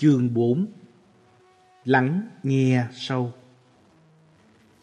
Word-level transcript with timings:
Chương 0.00 0.34
4 0.34 0.66
Lắng 1.84 2.28
nghe 2.42 2.84
sâu. 2.92 3.32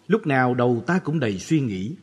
Lúc 0.08 0.28
nào 0.28 0.54
đầu 0.54 0.84
ta 0.88 1.00
cũng 1.00 1.20
đầy 1.20 1.40
suy 1.40 1.60
nghĩ. 1.60 1.96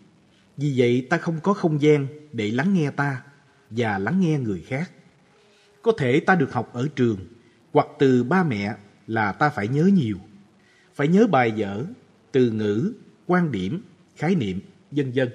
Vì 0.57 0.75
vậy 0.77 1.07
ta 1.11 1.17
không 1.19 1.41
có 1.43 1.55
không 1.55 1.83
gian 1.83 2.07
để 2.33 2.51
lắng 2.51 2.75
nghe 2.75 2.91
ta 2.91 3.23
Và 3.71 3.99
lắng 3.99 4.21
nghe 4.21 4.39
người 4.39 4.65
khác. 4.69 4.91
Có 5.83 5.93
thể 5.99 6.21
ta 6.21 6.35
được 6.35 6.53
học 6.53 6.71
ở 6.73 6.89
trường 6.97 7.19
Hoặc 7.73 7.87
từ 7.99 8.25
ba 8.25 8.43
mẹ 8.43 8.75
là 9.07 9.33
ta 9.33 9.51
phải 9.51 9.69
nhớ 9.69 9.91
nhiều. 9.95 10.19
Phải 10.95 11.09
nhớ 11.09 11.27
bài 11.27 11.53
vở, 11.57 11.85
từ 12.33 12.51
ngữ, 12.51 12.93
quan 13.27 13.53
điểm, 13.53 13.83
khái 14.17 14.35
niệm, 14.35 14.61
vân 14.91 15.13
vân. 15.15 15.29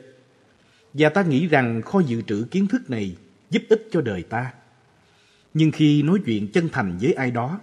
Và 0.94 1.10
ta 1.10 1.24
nghĩ 1.24 1.48
rằng 1.48 1.82
kho 1.82 2.00
dự 2.00 2.22
trữ 2.22 2.46
kiến 2.52 2.68
thức 2.68 2.90
này 2.90 3.18
giúp 3.50 3.64
ích 3.70 3.88
cho 3.92 4.02
đời 4.02 4.24
ta. 4.24 4.54
Nhưng 5.54 5.72
khi 5.72 6.04
nói 6.04 6.20
chuyện 6.26 6.52
chân 6.52 6.70
thành 6.72 6.98
với 7.02 7.14
ai 7.14 7.32
đó, 7.32 7.60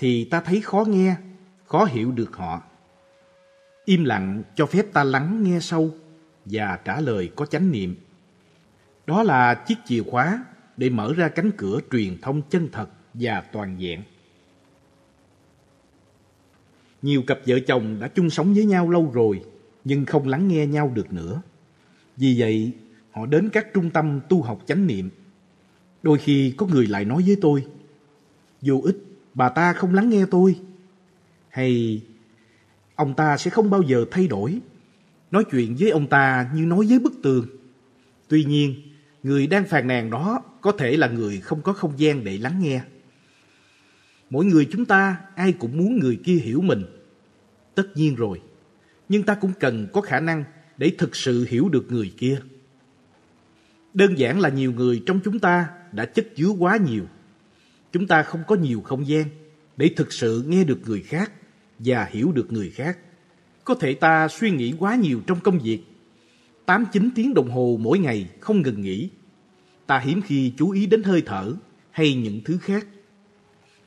thì 0.00 0.24
ta 0.24 0.40
thấy 0.40 0.60
khó 0.60 0.84
nghe, 0.88 1.16
khó 1.66 1.84
hiểu 1.84 2.12
được 2.12 2.36
họ. 2.36 2.62
Im 3.84 4.04
lặng 4.04 4.42
cho 4.54 4.66
phép 4.66 4.92
ta 4.92 5.04
lắng 5.04 5.42
nghe 5.42 5.60
sâu 5.60 5.90
và 6.44 6.78
trả 6.84 7.00
lời 7.00 7.30
có 7.36 7.46
chánh 7.46 7.70
niệm. 7.70 7.96
Đó 9.06 9.22
là 9.22 9.54
chiếc 9.54 9.74
chìa 9.86 10.02
khóa 10.02 10.44
để 10.76 10.90
mở 10.90 11.12
ra 11.16 11.28
cánh 11.28 11.50
cửa 11.56 11.80
truyền 11.90 12.18
thông 12.22 12.42
chân 12.50 12.68
thật 12.72 12.88
và 13.14 13.40
toàn 13.40 13.76
vẹn. 13.80 14.02
Nhiều 17.02 17.22
cặp 17.26 17.38
vợ 17.46 17.58
chồng 17.66 18.00
đã 18.00 18.08
chung 18.08 18.30
sống 18.30 18.54
với 18.54 18.64
nhau 18.64 18.90
lâu 18.90 19.10
rồi 19.14 19.42
nhưng 19.84 20.04
không 20.04 20.28
lắng 20.28 20.48
nghe 20.48 20.66
nhau 20.66 20.92
được 20.94 21.12
nữa. 21.12 21.42
Vì 22.16 22.34
vậy, 22.38 22.72
họ 23.10 23.26
đến 23.26 23.48
các 23.52 23.66
trung 23.74 23.90
tâm 23.90 24.20
tu 24.28 24.42
học 24.42 24.62
chánh 24.66 24.86
niệm 24.86 25.10
Đôi 26.02 26.18
khi 26.18 26.54
có 26.56 26.66
người 26.66 26.86
lại 26.86 27.04
nói 27.04 27.22
với 27.26 27.36
tôi, 27.40 27.66
vô 28.60 28.80
ích, 28.84 29.09
bà 29.34 29.48
ta 29.48 29.72
không 29.72 29.94
lắng 29.94 30.10
nghe 30.10 30.26
tôi. 30.30 30.56
Hay 31.48 32.02
ông 32.94 33.14
ta 33.14 33.36
sẽ 33.36 33.50
không 33.50 33.70
bao 33.70 33.82
giờ 33.82 34.04
thay 34.10 34.28
đổi. 34.28 34.60
Nói 35.30 35.44
chuyện 35.50 35.76
với 35.78 35.90
ông 35.90 36.06
ta 36.06 36.50
như 36.54 36.66
nói 36.66 36.86
với 36.88 36.98
bức 36.98 37.12
tường. 37.22 37.46
Tuy 38.28 38.44
nhiên, 38.44 38.74
người 39.22 39.46
đang 39.46 39.64
phàn 39.64 39.86
nàn 39.86 40.10
đó 40.10 40.42
có 40.60 40.72
thể 40.72 40.96
là 40.96 41.08
người 41.08 41.40
không 41.40 41.62
có 41.62 41.72
không 41.72 41.98
gian 41.98 42.24
để 42.24 42.38
lắng 42.38 42.60
nghe. 42.62 42.82
Mỗi 44.30 44.44
người 44.44 44.68
chúng 44.72 44.84
ta 44.84 45.16
ai 45.34 45.52
cũng 45.52 45.78
muốn 45.78 45.98
người 45.98 46.20
kia 46.24 46.36
hiểu 46.36 46.60
mình. 46.60 46.84
Tất 47.74 47.86
nhiên 47.94 48.14
rồi, 48.14 48.40
nhưng 49.08 49.22
ta 49.22 49.34
cũng 49.34 49.52
cần 49.60 49.88
có 49.92 50.00
khả 50.00 50.20
năng 50.20 50.44
để 50.76 50.92
thực 50.98 51.16
sự 51.16 51.46
hiểu 51.48 51.68
được 51.68 51.86
người 51.92 52.12
kia. 52.18 52.40
Đơn 53.94 54.18
giản 54.18 54.40
là 54.40 54.48
nhiều 54.48 54.72
người 54.72 55.02
trong 55.06 55.20
chúng 55.24 55.38
ta 55.38 55.68
đã 55.92 56.04
chất 56.04 56.26
chứa 56.36 56.48
quá 56.48 56.76
nhiều. 56.76 57.04
Chúng 57.92 58.06
ta 58.06 58.22
không 58.22 58.42
có 58.48 58.56
nhiều 58.56 58.80
không 58.80 59.06
gian 59.06 59.24
để 59.76 59.90
thực 59.96 60.12
sự 60.12 60.44
nghe 60.46 60.64
được 60.64 60.78
người 60.86 61.02
khác 61.02 61.32
và 61.78 62.04
hiểu 62.04 62.32
được 62.32 62.52
người 62.52 62.70
khác. 62.70 62.98
Có 63.64 63.74
thể 63.74 63.94
ta 63.94 64.28
suy 64.28 64.50
nghĩ 64.50 64.74
quá 64.78 64.94
nhiều 64.94 65.20
trong 65.26 65.40
công 65.40 65.58
việc. 65.58 65.80
8-9 66.66 67.10
tiếng 67.14 67.34
đồng 67.34 67.50
hồ 67.50 67.76
mỗi 67.80 67.98
ngày 67.98 68.30
không 68.40 68.62
ngừng 68.62 68.82
nghỉ. 68.82 69.10
Ta 69.86 69.98
hiếm 69.98 70.22
khi 70.22 70.52
chú 70.56 70.70
ý 70.70 70.86
đến 70.86 71.02
hơi 71.02 71.22
thở 71.26 71.54
hay 71.90 72.14
những 72.14 72.40
thứ 72.44 72.58
khác. 72.58 72.86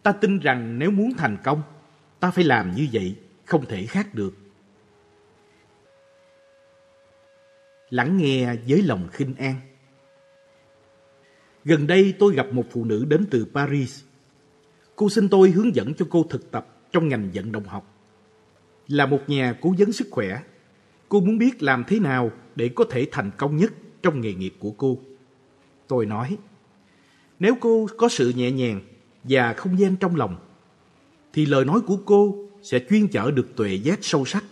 Ta 0.04 0.12
tin 0.12 0.40
rằng 0.40 0.80
nếu 0.80 0.92
muốn 0.92 1.14
thành 1.18 1.38
công, 1.44 1.62
ta 2.20 2.32
phải 2.32 2.44
làm 2.44 2.76
như 2.76 2.88
vậy, 2.94 3.16
không 3.46 3.66
thể 3.66 3.86
khác 3.86 4.16
được. 4.16 4.38
Lắng 7.90 8.18
nghe 8.18 8.56
với 8.68 8.82
lòng 8.82 9.08
khinh 9.12 9.36
an. 9.36 9.56
Gần 11.66 11.88
đây 11.88 12.14
tôi 12.20 12.36
gặp 12.36 12.54
một 12.54 12.66
phụ 12.72 12.86
nữ 12.86 13.06
đến 13.06 13.26
từ 13.32 13.46
Paris. 13.54 14.04
Cô 14.96 15.10
xin 15.10 15.30
tôi 15.30 15.52
hướng 15.52 15.76
dẫn 15.76 15.94
cho 15.94 16.06
cô 16.10 16.26
thực 16.30 16.52
tập 16.52 16.68
trong 16.92 17.08
ngành 17.08 17.30
vận 17.34 17.52
động 17.52 17.66
học. 17.66 17.94
Là 18.88 19.06
một 19.06 19.20
nhà 19.28 19.58
cố 19.62 19.76
vấn 19.78 19.92
sức 19.92 20.08
khỏe, 20.12 20.42
cô 21.10 21.20
muốn 21.20 21.38
biết 21.38 21.64
làm 21.64 21.84
thế 21.88 22.00
nào 22.00 22.32
để 22.56 22.70
có 22.70 22.86
thể 22.90 23.08
thành 23.12 23.32
công 23.38 23.58
nhất 23.58 23.74
trong 24.02 24.22
nghề 24.22 24.34
nghiệp 24.34 24.54
của 24.60 24.72
cô. 24.72 25.00
Tôi 25.88 26.06
nói, 26.06 26.38
nếu 27.40 27.56
cô 27.60 27.88
có 27.98 28.10
sự 28.10 28.34
nhẹ 28.36 28.52
nhàng 28.52 28.82
và 29.24 29.54
không 29.54 29.80
gian 29.80 29.96
trong 29.96 30.16
lòng, 30.16 30.36
thì 31.34 31.46
lời 31.46 31.66
nói 31.66 31.82
của 31.82 31.98
cô 32.06 32.50
sẽ 32.62 32.80
chuyên 32.90 33.08
chở 33.08 33.32
được 33.32 33.56
tuệ 33.56 33.74
giác 33.74 34.00
sâu 34.02 34.26
sắc, 34.26 34.44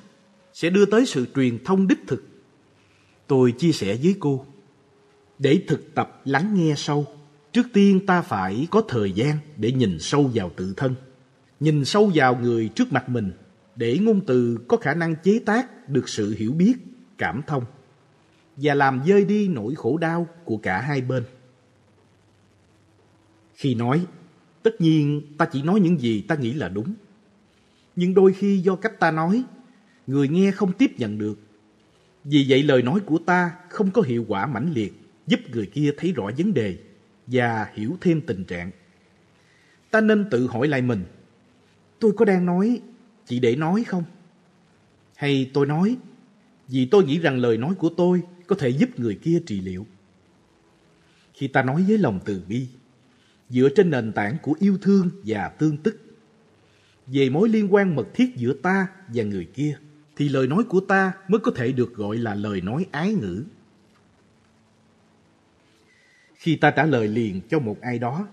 sẽ 0.53 0.69
đưa 0.69 0.85
tới 0.85 1.05
sự 1.05 1.25
truyền 1.35 1.63
thông 1.63 1.87
đích 1.87 1.99
thực. 2.07 2.23
Tôi 3.27 3.51
chia 3.51 3.71
sẻ 3.71 3.97
với 4.03 4.15
cô, 4.19 4.45
để 5.41 5.63
thực 5.67 5.95
tập 5.95 6.21
lắng 6.25 6.53
nghe 6.53 6.73
sâu, 6.77 7.05
trước 7.51 7.67
tiên 7.73 8.05
ta 8.05 8.21
phải 8.21 8.67
có 8.71 8.81
thời 8.87 9.11
gian 9.11 9.37
để 9.57 9.71
nhìn 9.71 9.99
sâu 9.99 10.31
vào 10.33 10.51
tự 10.55 10.73
thân, 10.77 10.95
nhìn 11.59 11.85
sâu 11.85 12.11
vào 12.15 12.35
người 12.35 12.67
trước 12.67 12.93
mặt 12.93 13.09
mình 13.09 13.31
để 13.75 13.97
ngôn 13.97 14.21
từ 14.27 14.57
có 14.67 14.77
khả 14.77 14.93
năng 14.93 15.15
chế 15.15 15.39
tác 15.45 15.89
được 15.89 16.09
sự 16.09 16.35
hiểu 16.37 16.53
biết, 16.53 16.73
cảm 17.17 17.41
thông 17.47 17.63
và 18.55 18.73
làm 18.73 19.01
dơi 19.07 19.25
đi 19.25 19.47
nỗi 19.47 19.75
khổ 19.75 19.97
đau 19.97 20.27
của 20.45 20.57
cả 20.57 20.81
hai 20.81 21.01
bên. 21.01 21.23
Khi 23.53 23.75
nói, 23.75 24.05
tất 24.63 24.81
nhiên 24.81 25.21
ta 25.37 25.45
chỉ 25.45 25.63
nói 25.63 25.79
những 25.79 25.99
gì 25.99 26.21
ta 26.21 26.35
nghĩ 26.35 26.53
là 26.53 26.69
đúng. 26.69 26.93
Nhưng 27.95 28.13
đôi 28.13 28.33
khi 28.33 28.57
do 28.57 28.75
cách 28.75 28.99
ta 28.99 29.11
nói, 29.11 29.43
người 30.07 30.27
nghe 30.27 30.51
không 30.51 30.73
tiếp 30.73 30.91
nhận 30.97 31.17
được. 31.17 31.39
Vì 32.23 32.45
vậy 32.49 32.63
lời 32.63 32.81
nói 32.81 32.99
của 32.99 33.17
ta 33.17 33.51
không 33.69 33.91
có 33.91 34.01
hiệu 34.01 34.25
quả 34.27 34.47
mãnh 34.47 34.73
liệt 34.73 35.00
giúp 35.31 35.39
người 35.51 35.65
kia 35.65 35.91
thấy 35.97 36.11
rõ 36.11 36.31
vấn 36.37 36.53
đề 36.53 36.77
và 37.27 37.67
hiểu 37.73 37.97
thêm 38.01 38.21
tình 38.21 38.43
trạng. 38.43 38.71
Ta 39.91 40.01
nên 40.01 40.29
tự 40.29 40.47
hỏi 40.47 40.67
lại 40.67 40.81
mình, 40.81 41.03
tôi 41.99 42.11
có 42.17 42.25
đang 42.25 42.45
nói 42.45 42.81
chỉ 43.25 43.39
để 43.39 43.55
nói 43.55 43.83
không? 43.83 44.03
Hay 45.15 45.51
tôi 45.53 45.65
nói 45.65 45.97
vì 46.67 46.85
tôi 46.85 47.03
nghĩ 47.03 47.19
rằng 47.19 47.37
lời 47.37 47.57
nói 47.57 47.75
của 47.75 47.89
tôi 47.89 48.21
có 48.47 48.55
thể 48.55 48.69
giúp 48.69 48.99
người 48.99 49.15
kia 49.15 49.41
trị 49.45 49.61
liệu? 49.61 49.85
Khi 51.33 51.47
ta 51.47 51.63
nói 51.63 51.85
với 51.87 51.97
lòng 51.97 52.19
từ 52.25 52.41
bi, 52.47 52.67
dựa 53.49 53.69
trên 53.75 53.89
nền 53.89 54.13
tảng 54.13 54.37
của 54.41 54.55
yêu 54.59 54.77
thương 54.81 55.09
và 55.25 55.49
tương 55.49 55.77
tức, 55.77 56.01
về 57.07 57.29
mối 57.29 57.49
liên 57.49 57.73
quan 57.73 57.95
mật 57.95 58.07
thiết 58.13 58.35
giữa 58.35 58.53
ta 58.53 58.87
và 59.07 59.23
người 59.23 59.45
kia, 59.45 59.77
thì 60.15 60.29
lời 60.29 60.47
nói 60.47 60.63
của 60.63 60.79
ta 60.79 61.13
mới 61.27 61.39
có 61.39 61.51
thể 61.55 61.71
được 61.71 61.95
gọi 61.95 62.17
là 62.17 62.35
lời 62.35 62.61
nói 62.61 62.85
ái 62.91 63.13
ngữ. 63.13 63.43
Khi 66.41 66.55
ta 66.55 66.71
trả 66.71 66.85
lời 66.85 67.07
liền 67.07 67.41
cho 67.49 67.59
một 67.59 67.81
ai 67.81 67.99
đó, 67.99 68.27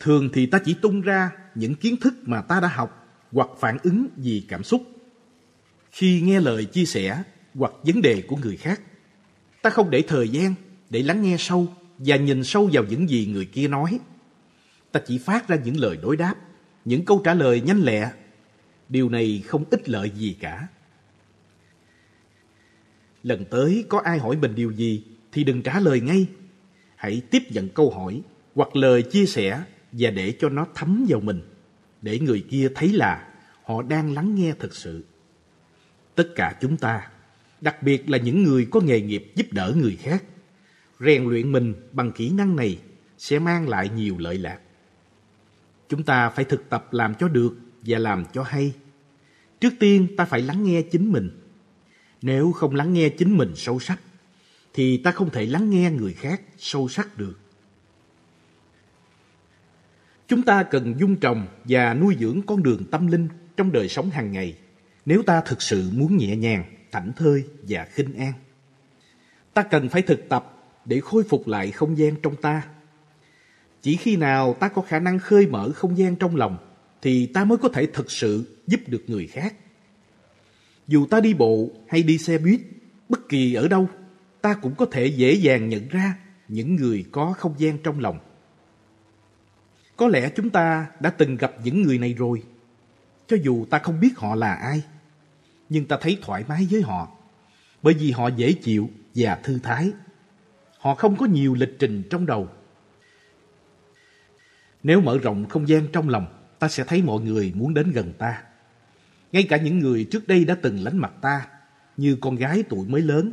thường 0.00 0.28
thì 0.32 0.46
ta 0.46 0.58
chỉ 0.64 0.74
tung 0.74 1.00
ra 1.00 1.30
những 1.54 1.74
kiến 1.74 1.96
thức 1.96 2.14
mà 2.22 2.42
ta 2.42 2.60
đã 2.60 2.68
học 2.68 3.06
hoặc 3.32 3.48
phản 3.58 3.78
ứng 3.82 4.08
vì 4.16 4.44
cảm 4.48 4.64
xúc. 4.64 4.82
Khi 5.90 6.20
nghe 6.20 6.40
lời 6.40 6.64
chia 6.64 6.84
sẻ 6.84 7.22
hoặc 7.54 7.72
vấn 7.82 8.02
đề 8.02 8.22
của 8.28 8.36
người 8.36 8.56
khác, 8.56 8.80
ta 9.62 9.70
không 9.70 9.90
để 9.90 10.02
thời 10.08 10.28
gian 10.28 10.54
để 10.90 11.02
lắng 11.02 11.22
nghe 11.22 11.36
sâu 11.38 11.66
và 11.98 12.16
nhìn 12.16 12.44
sâu 12.44 12.70
vào 12.72 12.84
những 12.84 13.08
gì 13.08 13.26
người 13.26 13.46
kia 13.46 13.68
nói. 13.68 13.98
Ta 14.92 15.00
chỉ 15.06 15.18
phát 15.18 15.48
ra 15.48 15.56
những 15.64 15.76
lời 15.76 15.98
đối 16.02 16.16
đáp, 16.16 16.34
những 16.84 17.04
câu 17.04 17.20
trả 17.24 17.34
lời 17.34 17.60
nhanh 17.60 17.80
lẹ. 17.80 18.10
Điều 18.88 19.08
này 19.08 19.42
không 19.46 19.64
ích 19.70 19.88
lợi 19.88 20.10
gì 20.10 20.36
cả. 20.40 20.68
Lần 23.22 23.44
tới 23.44 23.84
có 23.88 24.00
ai 24.04 24.18
hỏi 24.18 24.36
mình 24.36 24.54
điều 24.54 24.70
gì 24.70 25.04
thì 25.32 25.44
đừng 25.44 25.62
trả 25.62 25.80
lời 25.80 26.00
ngay 26.00 26.26
hãy 26.98 27.22
tiếp 27.30 27.42
nhận 27.50 27.68
câu 27.68 27.90
hỏi 27.90 28.22
hoặc 28.54 28.76
lời 28.76 29.02
chia 29.02 29.26
sẻ 29.26 29.62
và 29.92 30.10
để 30.10 30.34
cho 30.38 30.48
nó 30.48 30.66
thấm 30.74 31.06
vào 31.08 31.20
mình, 31.20 31.40
để 32.02 32.18
người 32.18 32.44
kia 32.50 32.68
thấy 32.74 32.88
là 32.92 33.28
họ 33.64 33.82
đang 33.82 34.14
lắng 34.14 34.34
nghe 34.34 34.54
thực 34.58 34.74
sự. 34.74 35.04
Tất 36.14 36.28
cả 36.34 36.58
chúng 36.60 36.76
ta, 36.76 37.08
đặc 37.60 37.82
biệt 37.82 38.10
là 38.10 38.18
những 38.18 38.42
người 38.42 38.66
có 38.70 38.80
nghề 38.80 39.00
nghiệp 39.00 39.32
giúp 39.34 39.46
đỡ 39.50 39.74
người 39.76 39.96
khác, 39.96 40.24
rèn 41.00 41.24
luyện 41.24 41.52
mình 41.52 41.74
bằng 41.92 42.12
kỹ 42.12 42.30
năng 42.30 42.56
này 42.56 42.78
sẽ 43.18 43.38
mang 43.38 43.68
lại 43.68 43.88
nhiều 43.88 44.18
lợi 44.18 44.38
lạc. 44.38 44.58
Chúng 45.88 46.02
ta 46.02 46.30
phải 46.30 46.44
thực 46.44 46.70
tập 46.70 46.88
làm 46.92 47.14
cho 47.14 47.28
được 47.28 47.56
và 47.82 47.98
làm 47.98 48.24
cho 48.32 48.42
hay. 48.42 48.72
Trước 49.60 49.72
tiên 49.78 50.06
ta 50.16 50.24
phải 50.24 50.42
lắng 50.42 50.64
nghe 50.64 50.82
chính 50.82 51.12
mình. 51.12 51.30
Nếu 52.22 52.52
không 52.52 52.74
lắng 52.74 52.92
nghe 52.92 53.08
chính 53.08 53.36
mình 53.36 53.52
sâu 53.56 53.80
sắc, 53.80 54.00
thì 54.78 54.96
ta 54.96 55.10
không 55.10 55.30
thể 55.30 55.46
lắng 55.46 55.70
nghe 55.70 55.90
người 55.90 56.12
khác 56.12 56.42
sâu 56.58 56.88
sắc 56.88 57.18
được. 57.18 57.38
Chúng 60.28 60.42
ta 60.42 60.62
cần 60.62 60.94
dung 60.98 61.16
trồng 61.16 61.46
và 61.64 61.94
nuôi 61.94 62.16
dưỡng 62.20 62.42
con 62.46 62.62
đường 62.62 62.84
tâm 62.90 63.06
linh 63.06 63.28
trong 63.56 63.72
đời 63.72 63.88
sống 63.88 64.10
hàng 64.10 64.32
ngày 64.32 64.58
nếu 65.06 65.22
ta 65.22 65.40
thực 65.40 65.62
sự 65.62 65.90
muốn 65.92 66.16
nhẹ 66.16 66.36
nhàng, 66.36 66.64
thảnh 66.92 67.12
thơi 67.16 67.44
và 67.62 67.86
khinh 67.90 68.14
an. 68.14 68.32
Ta 69.54 69.62
cần 69.62 69.88
phải 69.88 70.02
thực 70.02 70.28
tập 70.28 70.70
để 70.84 71.00
khôi 71.00 71.24
phục 71.28 71.48
lại 71.48 71.70
không 71.70 71.98
gian 71.98 72.16
trong 72.22 72.36
ta. 72.36 72.62
Chỉ 73.82 73.96
khi 73.96 74.16
nào 74.16 74.54
ta 74.60 74.68
có 74.68 74.82
khả 74.82 74.98
năng 74.98 75.18
khơi 75.18 75.46
mở 75.46 75.70
không 75.74 75.98
gian 75.98 76.16
trong 76.16 76.36
lòng 76.36 76.58
thì 77.02 77.26
ta 77.26 77.44
mới 77.44 77.58
có 77.58 77.68
thể 77.68 77.86
thực 77.86 78.10
sự 78.10 78.58
giúp 78.66 78.80
được 78.86 79.04
người 79.06 79.26
khác. 79.26 79.54
Dù 80.88 81.06
ta 81.06 81.20
đi 81.20 81.34
bộ 81.34 81.70
hay 81.88 82.02
đi 82.02 82.18
xe 82.18 82.38
buýt, 82.38 82.60
bất 83.08 83.28
kỳ 83.28 83.54
ở 83.54 83.68
đâu 83.68 83.88
ta 84.40 84.54
cũng 84.54 84.74
có 84.74 84.86
thể 84.90 85.06
dễ 85.06 85.32
dàng 85.32 85.68
nhận 85.68 85.88
ra 85.88 86.14
những 86.48 86.76
người 86.76 87.04
có 87.12 87.34
không 87.38 87.54
gian 87.58 87.78
trong 87.78 88.00
lòng. 88.00 88.18
Có 89.96 90.08
lẽ 90.08 90.30
chúng 90.36 90.50
ta 90.50 90.86
đã 91.00 91.10
từng 91.10 91.36
gặp 91.36 91.52
những 91.64 91.82
người 91.82 91.98
này 91.98 92.14
rồi. 92.14 92.42
Cho 93.26 93.36
dù 93.42 93.66
ta 93.70 93.78
không 93.78 94.00
biết 94.00 94.18
họ 94.18 94.34
là 94.34 94.54
ai, 94.54 94.82
nhưng 95.68 95.86
ta 95.86 95.98
thấy 96.00 96.18
thoải 96.22 96.44
mái 96.48 96.68
với 96.70 96.82
họ. 96.82 97.08
Bởi 97.82 97.94
vì 97.94 98.10
họ 98.10 98.28
dễ 98.28 98.52
chịu 98.52 98.90
và 99.14 99.34
thư 99.34 99.58
thái. 99.62 99.92
Họ 100.78 100.94
không 100.94 101.16
có 101.16 101.26
nhiều 101.26 101.54
lịch 101.54 101.76
trình 101.78 102.02
trong 102.10 102.26
đầu. 102.26 102.48
Nếu 104.82 105.00
mở 105.00 105.18
rộng 105.18 105.48
không 105.48 105.68
gian 105.68 105.88
trong 105.92 106.08
lòng, 106.08 106.26
ta 106.58 106.68
sẽ 106.68 106.84
thấy 106.84 107.02
mọi 107.02 107.20
người 107.20 107.52
muốn 107.54 107.74
đến 107.74 107.90
gần 107.90 108.12
ta. 108.18 108.42
Ngay 109.32 109.42
cả 109.42 109.56
những 109.56 109.78
người 109.78 110.04
trước 110.10 110.28
đây 110.28 110.44
đã 110.44 110.56
từng 110.62 110.80
lánh 110.82 110.98
mặt 110.98 111.12
ta, 111.20 111.46
như 111.96 112.18
con 112.20 112.36
gái 112.36 112.64
tuổi 112.68 112.88
mới 112.88 113.00
lớn, 113.00 113.32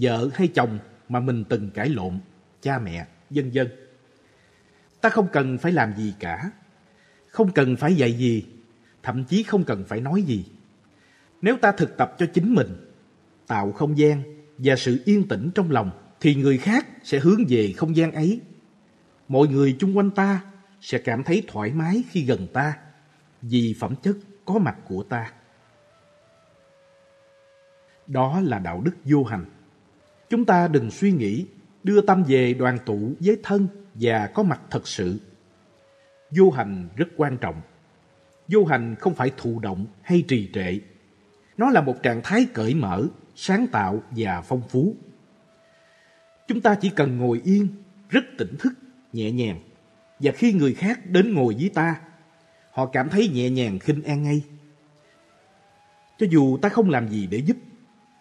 vợ 0.00 0.30
hay 0.34 0.48
chồng 0.48 0.78
mà 1.08 1.20
mình 1.20 1.44
từng 1.48 1.70
cãi 1.70 1.88
lộn, 1.88 2.18
cha 2.62 2.78
mẹ, 2.78 3.06
vân 3.30 3.50
vân. 3.54 3.68
Ta 5.00 5.08
không 5.08 5.28
cần 5.32 5.58
phải 5.58 5.72
làm 5.72 5.96
gì 5.96 6.14
cả, 6.20 6.50
không 7.28 7.52
cần 7.52 7.76
phải 7.76 7.94
dạy 7.94 8.12
gì, 8.12 8.44
thậm 9.02 9.24
chí 9.24 9.42
không 9.42 9.64
cần 9.64 9.84
phải 9.84 10.00
nói 10.00 10.22
gì. 10.22 10.44
Nếu 11.42 11.56
ta 11.56 11.72
thực 11.72 11.96
tập 11.96 12.14
cho 12.18 12.26
chính 12.26 12.54
mình, 12.54 12.68
tạo 13.46 13.72
không 13.72 13.98
gian 13.98 14.22
và 14.58 14.76
sự 14.76 15.02
yên 15.04 15.28
tĩnh 15.28 15.50
trong 15.54 15.70
lòng, 15.70 15.90
thì 16.20 16.34
người 16.34 16.58
khác 16.58 16.86
sẽ 17.02 17.18
hướng 17.18 17.40
về 17.48 17.72
không 17.76 17.96
gian 17.96 18.12
ấy. 18.12 18.40
Mọi 19.28 19.48
người 19.48 19.76
chung 19.78 19.96
quanh 19.96 20.10
ta 20.10 20.40
sẽ 20.80 20.98
cảm 20.98 21.24
thấy 21.24 21.42
thoải 21.48 21.72
mái 21.72 22.02
khi 22.10 22.24
gần 22.24 22.46
ta 22.52 22.74
vì 23.42 23.76
phẩm 23.80 23.94
chất 24.02 24.16
có 24.44 24.58
mặt 24.58 24.76
của 24.88 25.02
ta. 25.02 25.32
Đó 28.06 28.40
là 28.40 28.58
đạo 28.58 28.80
đức 28.84 28.94
vô 29.04 29.24
hành. 29.24 29.44
Chúng 30.30 30.44
ta 30.44 30.68
đừng 30.68 30.90
suy 30.90 31.12
nghĩ 31.12 31.46
đưa 31.84 32.00
tâm 32.00 32.24
về 32.28 32.54
đoàn 32.54 32.78
tụ 32.86 33.12
với 33.20 33.36
thân 33.42 33.68
và 33.94 34.26
có 34.34 34.42
mặt 34.42 34.60
thật 34.70 34.88
sự. 34.88 35.20
Vô 36.30 36.50
hành 36.50 36.88
rất 36.96 37.08
quan 37.16 37.38
trọng. 37.38 37.60
Vô 38.48 38.64
hành 38.64 38.94
không 39.00 39.14
phải 39.14 39.32
thụ 39.36 39.58
động 39.58 39.86
hay 40.02 40.24
trì 40.28 40.50
trệ. 40.54 40.78
Nó 41.56 41.70
là 41.70 41.80
một 41.80 42.02
trạng 42.02 42.20
thái 42.24 42.46
cởi 42.54 42.74
mở, 42.74 43.04
sáng 43.34 43.66
tạo 43.66 44.02
và 44.10 44.40
phong 44.40 44.62
phú. 44.68 44.96
Chúng 46.48 46.60
ta 46.60 46.74
chỉ 46.74 46.90
cần 46.90 47.18
ngồi 47.18 47.40
yên, 47.44 47.68
rất 48.08 48.24
tỉnh 48.38 48.56
thức, 48.58 48.72
nhẹ 49.12 49.30
nhàng. 49.30 49.60
Và 50.20 50.32
khi 50.32 50.52
người 50.52 50.74
khác 50.74 51.00
đến 51.06 51.34
ngồi 51.34 51.54
với 51.54 51.70
ta, 51.74 52.00
họ 52.70 52.86
cảm 52.86 53.08
thấy 53.08 53.28
nhẹ 53.28 53.50
nhàng 53.50 53.78
khinh 53.78 54.02
an 54.02 54.22
ngay. 54.22 54.42
Cho 56.18 56.26
dù 56.30 56.58
ta 56.62 56.68
không 56.68 56.90
làm 56.90 57.08
gì 57.08 57.26
để 57.26 57.38
giúp, 57.38 57.56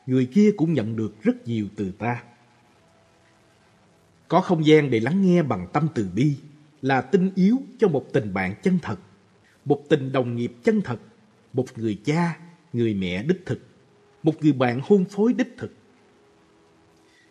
người 0.08 0.26
kia 0.26 0.52
cũng 0.58 0.74
nhận 0.74 0.96
được 0.96 1.24
rất 1.24 1.48
nhiều 1.48 1.68
từ 1.76 1.92
ta. 1.92 2.24
Có 4.28 4.42
không 4.42 4.66
gian 4.66 4.90
để 4.90 5.00
lắng 5.00 5.22
nghe 5.22 5.44
bằng 5.44 5.68
tâm 5.74 5.88
từ 5.96 6.10
bi 6.16 6.36
là 6.82 7.02
tinh 7.02 7.32
yếu 7.36 7.58
cho 7.80 7.88
một 7.88 8.06
tình 8.14 8.34
bạn 8.34 8.56
chân 8.64 8.80
thật, 8.82 9.00
một 9.66 9.84
tình 9.90 10.12
đồng 10.12 10.36
nghiệp 10.36 10.54
chân 10.64 10.82
thật, 10.82 11.00
một 11.54 11.66
người 11.78 12.02
cha, 12.06 12.38
người 12.74 12.94
mẹ 12.94 13.24
đích 13.24 13.46
thực, 13.46 13.60
một 14.24 14.44
người 14.44 14.54
bạn 14.54 14.82
hôn 14.84 15.06
phối 15.06 15.34
đích 15.34 15.56
thực. 15.58 15.74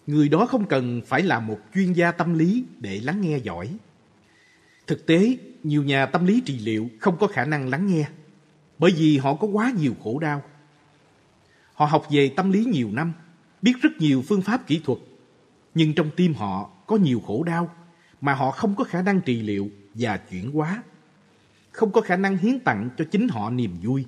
Người 0.07 0.29
đó 0.29 0.47
không 0.47 0.67
cần 0.67 1.01
phải 1.07 1.23
là 1.23 1.41
một 1.41 1.59
chuyên 1.75 1.93
gia 1.93 2.13
tâm 2.13 2.39
lý 2.39 2.65
để 2.79 3.01
lắng 3.01 3.21
nghe 3.21 3.39
giỏi. 3.39 3.77
Thực 4.87 5.07
tế, 5.07 5.37
nhiều 5.63 5.85
nhà 5.85 6.07
tâm 6.07 6.27
lý 6.27 6.43
trị 6.45 6.59
liệu 6.59 6.89
không 7.01 7.17
có 7.19 7.27
khả 7.27 7.45
năng 7.45 7.69
lắng 7.69 7.87
nghe 7.87 8.09
bởi 8.79 8.93
vì 8.97 9.19
họ 9.19 9.35
có 9.35 9.47
quá 9.47 9.73
nhiều 9.79 9.95
khổ 10.05 10.19
đau. 10.19 10.43
Họ 11.77 11.87
học 11.87 12.07
về 12.11 12.29
tâm 12.37 12.53
lý 12.53 12.65
nhiều 12.65 12.91
năm, 12.93 13.13
biết 13.63 13.73
rất 13.83 13.91
nhiều 13.99 14.23
phương 14.29 14.43
pháp 14.43 14.67
kỹ 14.67 14.81
thuật, 14.85 14.99
nhưng 15.75 15.95
trong 15.95 16.11
tim 16.17 16.35
họ 16.35 16.71
có 16.87 16.97
nhiều 16.97 17.21
khổ 17.27 17.43
đau 17.43 17.71
mà 18.21 18.35
họ 18.35 18.51
không 18.51 18.75
có 18.75 18.85
khả 18.85 19.03
năng 19.03 19.21
trị 19.21 19.43
liệu 19.43 19.71
và 19.95 20.17
chuyển 20.17 20.51
hóa. 20.51 20.83
Không 21.73 21.93
có 21.93 22.01
khả 22.01 22.17
năng 22.17 22.37
hiến 22.37 22.61
tặng 22.61 22.89
cho 22.97 23.05
chính 23.11 23.29
họ 23.29 23.51
niềm 23.51 23.77
vui. 23.83 24.07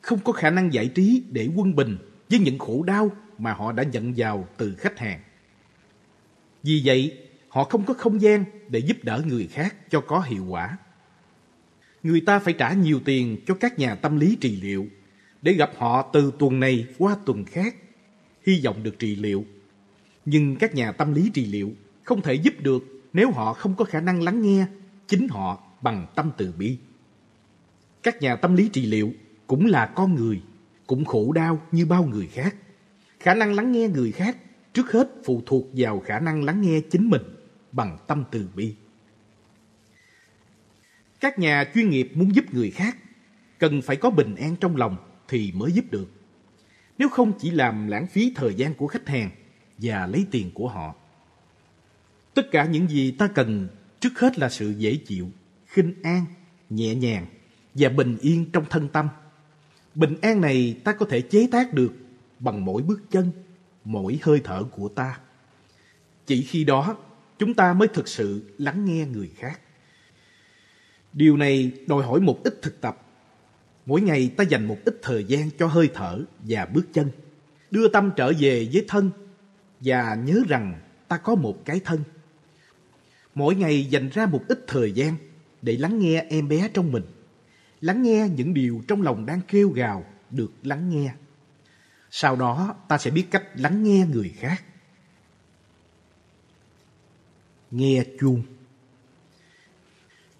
Không 0.00 0.18
có 0.24 0.32
khả 0.32 0.50
năng 0.50 0.72
giải 0.72 0.88
trí 0.88 1.22
để 1.30 1.48
quân 1.56 1.76
bình 1.76 1.98
với 2.30 2.38
những 2.38 2.58
khổ 2.58 2.82
đau 2.82 3.10
mà 3.38 3.52
họ 3.52 3.72
đã 3.72 3.82
nhận 3.82 4.14
vào 4.16 4.48
từ 4.56 4.74
khách 4.74 4.98
hàng. 4.98 5.20
Vì 6.62 6.82
vậy, 6.84 7.18
họ 7.48 7.64
không 7.64 7.84
có 7.84 7.94
không 7.94 8.20
gian 8.20 8.44
để 8.68 8.78
giúp 8.78 8.96
đỡ 9.02 9.22
người 9.26 9.46
khác 9.46 9.76
cho 9.90 10.00
có 10.00 10.20
hiệu 10.20 10.44
quả. 10.48 10.78
Người 12.02 12.20
ta 12.20 12.38
phải 12.38 12.54
trả 12.54 12.72
nhiều 12.72 13.00
tiền 13.04 13.36
cho 13.46 13.54
các 13.54 13.78
nhà 13.78 13.94
tâm 13.94 14.20
lý 14.20 14.36
trị 14.40 14.60
liệu 14.62 14.86
để 15.42 15.52
gặp 15.52 15.70
họ 15.76 16.10
từ 16.12 16.32
tuần 16.38 16.60
này 16.60 16.86
qua 16.98 17.16
tuần 17.26 17.44
khác, 17.44 17.76
hy 18.46 18.60
vọng 18.64 18.82
được 18.82 18.98
trị 18.98 19.16
liệu. 19.16 19.44
Nhưng 20.24 20.56
các 20.56 20.74
nhà 20.74 20.92
tâm 20.92 21.14
lý 21.14 21.30
trị 21.34 21.46
liệu 21.46 21.72
không 22.04 22.22
thể 22.22 22.34
giúp 22.34 22.54
được 22.60 23.02
nếu 23.12 23.30
họ 23.30 23.52
không 23.52 23.74
có 23.74 23.84
khả 23.84 24.00
năng 24.00 24.22
lắng 24.22 24.42
nghe 24.42 24.66
chính 25.08 25.28
họ 25.28 25.62
bằng 25.80 26.06
tâm 26.14 26.30
từ 26.36 26.52
bi. 26.58 26.76
Các 28.02 28.22
nhà 28.22 28.36
tâm 28.36 28.54
lý 28.54 28.68
trị 28.68 28.86
liệu 28.86 29.12
cũng 29.46 29.66
là 29.66 29.86
con 29.86 30.14
người, 30.14 30.42
cũng 30.86 31.04
khổ 31.04 31.32
đau 31.32 31.60
như 31.72 31.86
bao 31.86 32.04
người 32.04 32.26
khác. 32.26 32.56
Khả 33.20 33.34
năng 33.34 33.54
lắng 33.54 33.72
nghe 33.72 33.88
người 33.88 34.12
khác 34.12 34.36
trước 34.72 34.92
hết 34.92 35.10
phụ 35.24 35.42
thuộc 35.46 35.66
vào 35.72 36.00
khả 36.00 36.20
năng 36.20 36.44
lắng 36.44 36.62
nghe 36.62 36.80
chính 36.90 37.10
mình 37.10 37.22
bằng 37.72 37.98
tâm 38.06 38.24
từ 38.30 38.48
bi. 38.54 38.74
Các 41.20 41.38
nhà 41.38 41.64
chuyên 41.74 41.90
nghiệp 41.90 42.10
muốn 42.14 42.34
giúp 42.34 42.54
người 42.54 42.70
khác 42.70 42.96
cần 43.58 43.82
phải 43.82 43.96
có 43.96 44.10
bình 44.10 44.34
an 44.34 44.56
trong 44.60 44.76
lòng 44.76 44.96
thì 45.32 45.52
mới 45.54 45.72
giúp 45.72 45.84
được. 45.90 46.08
Nếu 46.98 47.08
không 47.08 47.32
chỉ 47.38 47.50
làm 47.50 47.86
lãng 47.86 48.06
phí 48.06 48.32
thời 48.34 48.54
gian 48.54 48.74
của 48.74 48.86
khách 48.86 49.08
hàng 49.08 49.30
và 49.78 50.06
lấy 50.06 50.26
tiền 50.30 50.50
của 50.54 50.68
họ. 50.68 50.94
Tất 52.34 52.42
cả 52.50 52.64
những 52.64 52.88
gì 52.88 53.10
ta 53.10 53.26
cần 53.26 53.68
trước 54.00 54.18
hết 54.18 54.38
là 54.38 54.48
sự 54.48 54.74
dễ 54.78 54.96
chịu, 54.96 55.30
khinh 55.66 55.94
an, 56.02 56.24
nhẹ 56.70 56.94
nhàng 56.94 57.26
và 57.74 57.88
bình 57.88 58.18
yên 58.20 58.50
trong 58.52 58.64
thân 58.70 58.88
tâm. 58.88 59.08
Bình 59.94 60.14
an 60.22 60.40
này 60.40 60.80
ta 60.84 60.92
có 60.92 61.06
thể 61.06 61.20
chế 61.20 61.48
tác 61.52 61.74
được 61.74 61.92
bằng 62.38 62.64
mỗi 62.64 62.82
bước 62.82 63.02
chân, 63.10 63.30
mỗi 63.84 64.18
hơi 64.22 64.40
thở 64.44 64.62
của 64.70 64.88
ta. 64.88 65.18
Chỉ 66.26 66.42
khi 66.42 66.64
đó 66.64 66.96
chúng 67.38 67.54
ta 67.54 67.72
mới 67.72 67.88
thực 67.88 68.08
sự 68.08 68.54
lắng 68.58 68.84
nghe 68.84 69.06
người 69.06 69.30
khác. 69.36 69.60
Điều 71.12 71.36
này 71.36 71.72
đòi 71.86 72.04
hỏi 72.04 72.20
một 72.20 72.40
ít 72.44 72.58
thực 72.62 72.80
tập. 72.80 73.01
Mỗi 73.86 74.00
ngày 74.00 74.30
ta 74.36 74.44
dành 74.44 74.64
một 74.64 74.78
ít 74.84 74.98
thời 75.02 75.24
gian 75.24 75.50
cho 75.58 75.66
hơi 75.66 75.90
thở 75.94 76.24
và 76.38 76.66
bước 76.66 76.86
chân. 76.92 77.10
Đưa 77.70 77.88
tâm 77.88 78.10
trở 78.16 78.32
về 78.38 78.68
với 78.72 78.84
thân 78.88 79.10
và 79.80 80.14
nhớ 80.14 80.42
rằng 80.48 80.80
ta 81.08 81.16
có 81.18 81.34
một 81.34 81.64
cái 81.64 81.80
thân. 81.84 82.00
Mỗi 83.34 83.54
ngày 83.54 83.84
dành 83.84 84.08
ra 84.08 84.26
một 84.26 84.42
ít 84.48 84.64
thời 84.66 84.92
gian 84.92 85.16
để 85.62 85.76
lắng 85.76 85.98
nghe 85.98 86.24
em 86.28 86.48
bé 86.48 86.70
trong 86.74 86.92
mình. 86.92 87.04
Lắng 87.80 88.02
nghe 88.02 88.28
những 88.36 88.54
điều 88.54 88.82
trong 88.88 89.02
lòng 89.02 89.26
đang 89.26 89.40
kêu 89.48 89.70
gào 89.70 90.04
được 90.30 90.52
lắng 90.62 90.90
nghe. 90.90 91.14
Sau 92.10 92.36
đó 92.36 92.74
ta 92.88 92.98
sẽ 92.98 93.10
biết 93.10 93.26
cách 93.30 93.44
lắng 93.54 93.82
nghe 93.82 94.06
người 94.12 94.28
khác. 94.38 94.64
Nghe 97.70 98.04
chuông 98.20 98.42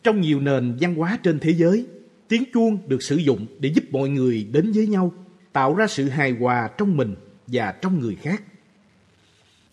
Trong 0.03 0.21
nhiều 0.21 0.41
nền 0.41 0.77
văn 0.81 0.95
hóa 0.95 1.19
trên 1.23 1.39
thế 1.39 1.55
giới, 1.55 1.87
tiếng 2.33 2.45
chuông 2.53 2.79
được 2.89 3.03
sử 3.03 3.17
dụng 3.17 3.47
để 3.61 3.69
giúp 3.69 3.85
mọi 3.91 4.09
người 4.09 4.49
đến 4.53 4.73
với 4.73 4.87
nhau, 4.87 5.13
tạo 5.53 5.75
ra 5.75 5.87
sự 5.87 6.09
hài 6.09 6.31
hòa 6.31 6.71
trong 6.79 6.97
mình 6.97 7.15
và 7.47 7.73
trong 7.73 8.01
người 8.01 8.17
khác. 8.23 8.43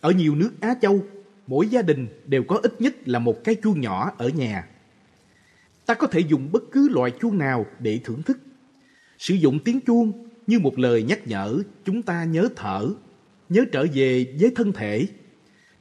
Ở 0.01 0.11
nhiều 0.11 0.35
nước 0.35 0.51
Á 0.59 0.75
Châu, 0.81 1.05
mỗi 1.47 1.67
gia 1.67 1.81
đình 1.81 2.07
đều 2.25 2.43
có 2.43 2.59
ít 2.63 2.81
nhất 2.81 2.95
là 3.05 3.19
một 3.19 3.43
cái 3.43 3.55
chuông 3.55 3.81
nhỏ 3.81 4.11
ở 4.17 4.29
nhà. 4.29 4.67
Ta 5.85 5.93
có 5.93 6.07
thể 6.07 6.19
dùng 6.19 6.51
bất 6.51 6.63
cứ 6.71 6.89
loại 6.89 7.11
chuông 7.21 7.37
nào 7.37 7.65
để 7.79 7.99
thưởng 8.03 8.23
thức. 8.23 8.39
Sử 9.17 9.35
dụng 9.35 9.59
tiếng 9.59 9.79
chuông 9.81 10.29
như 10.47 10.59
một 10.59 10.79
lời 10.79 11.03
nhắc 11.03 11.27
nhở 11.27 11.59
chúng 11.85 12.01
ta 12.01 12.23
nhớ 12.23 12.49
thở, 12.55 12.89
nhớ 13.49 13.65
trở 13.71 13.85
về 13.93 14.35
với 14.39 14.51
thân 14.55 14.71
thể, 14.71 15.07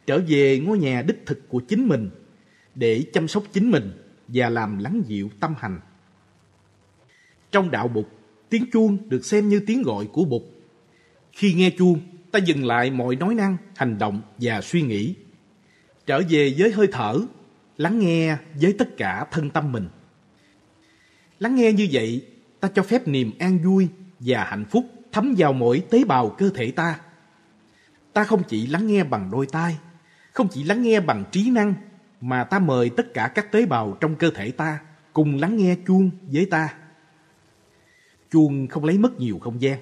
trở 0.07 0.21
về 0.29 0.61
ngôi 0.61 0.79
nhà 0.79 1.03
đích 1.03 1.27
thực 1.27 1.49
của 1.49 1.61
chính 1.61 1.89
mình 1.89 2.11
để 2.75 3.05
chăm 3.13 3.29
sóc 3.29 3.45
chính 3.53 3.71
mình 3.71 3.93
và 4.29 4.49
làm 4.49 4.79
lắng 4.79 5.03
dịu 5.07 5.31
tâm 5.41 5.55
hành. 5.59 5.81
Trong 7.53 7.71
đạo 7.71 7.89
Bụt, 7.89 8.07
tiếng 8.49 8.71
chuông 8.73 9.09
được 9.09 9.25
xem 9.25 9.49
như 9.49 9.61
tiếng 9.67 9.83
gọi 9.83 10.07
của 10.13 10.25
Bụt. 10.25 10.43
Khi 11.33 11.55
nghe 11.55 11.71
chuông, 11.71 12.01
ta 12.33 12.39
dừng 12.39 12.65
lại 12.65 12.91
mọi 12.91 13.17
nói 13.17 13.35
năng, 13.35 13.57
hành 13.77 13.99
động 13.99 14.21
và 14.39 14.61
suy 14.61 14.83
nghĩ. 14.83 15.15
Trở 16.07 16.23
về 16.29 16.55
với 16.59 16.71
hơi 16.71 16.89
thở, 16.93 17.21
lắng 17.77 17.99
nghe 17.99 18.37
với 18.61 18.73
tất 18.73 18.97
cả 18.97 19.27
thân 19.31 19.51
tâm 19.51 19.73
mình. 19.73 19.89
Lắng 21.39 21.55
nghe 21.55 21.73
như 21.73 21.89
vậy, 21.93 22.27
ta 22.61 22.69
cho 22.69 22.83
phép 22.83 23.09
niềm 23.09 23.33
an 23.39 23.59
vui 23.59 23.89
và 24.21 24.45
hạnh 24.45 24.65
phúc 24.71 24.85
thấm 25.13 25.35
vào 25.39 25.53
mỗi 25.53 25.83
tế 25.91 26.05
bào 26.05 26.29
cơ 26.39 26.51
thể 26.55 26.71
ta. 26.71 27.01
Ta 28.13 28.25
không 28.25 28.43
chỉ 28.49 28.67
lắng 28.67 28.87
nghe 28.87 29.05
bằng 29.05 29.31
đôi 29.31 29.47
tai, 29.47 29.77
không 30.33 30.49
chỉ 30.49 30.65
lắng 30.65 30.83
nghe 30.83 31.01
bằng 31.01 31.25
trí 31.33 31.51
năng, 31.51 31.75
mà 32.21 32.45
ta 32.45 32.59
mời 32.59 32.91
tất 32.91 33.15
cả 33.15 33.29
các 33.35 33.53
tế 33.53 33.67
bào 33.67 33.97
trong 34.01 34.15
cơ 34.15 34.31
thể 34.31 34.51
ta 34.51 34.79
cùng 35.13 35.37
lắng 35.37 35.57
nghe 35.57 35.77
chuông 35.87 36.11
với 36.33 36.47
ta. 36.47 36.75
Chuông 38.31 38.69
không 38.69 38.85
lấy 38.85 38.99
mất 38.99 39.21
nhiều 39.21 39.39
không 39.39 39.61
gian. 39.61 39.79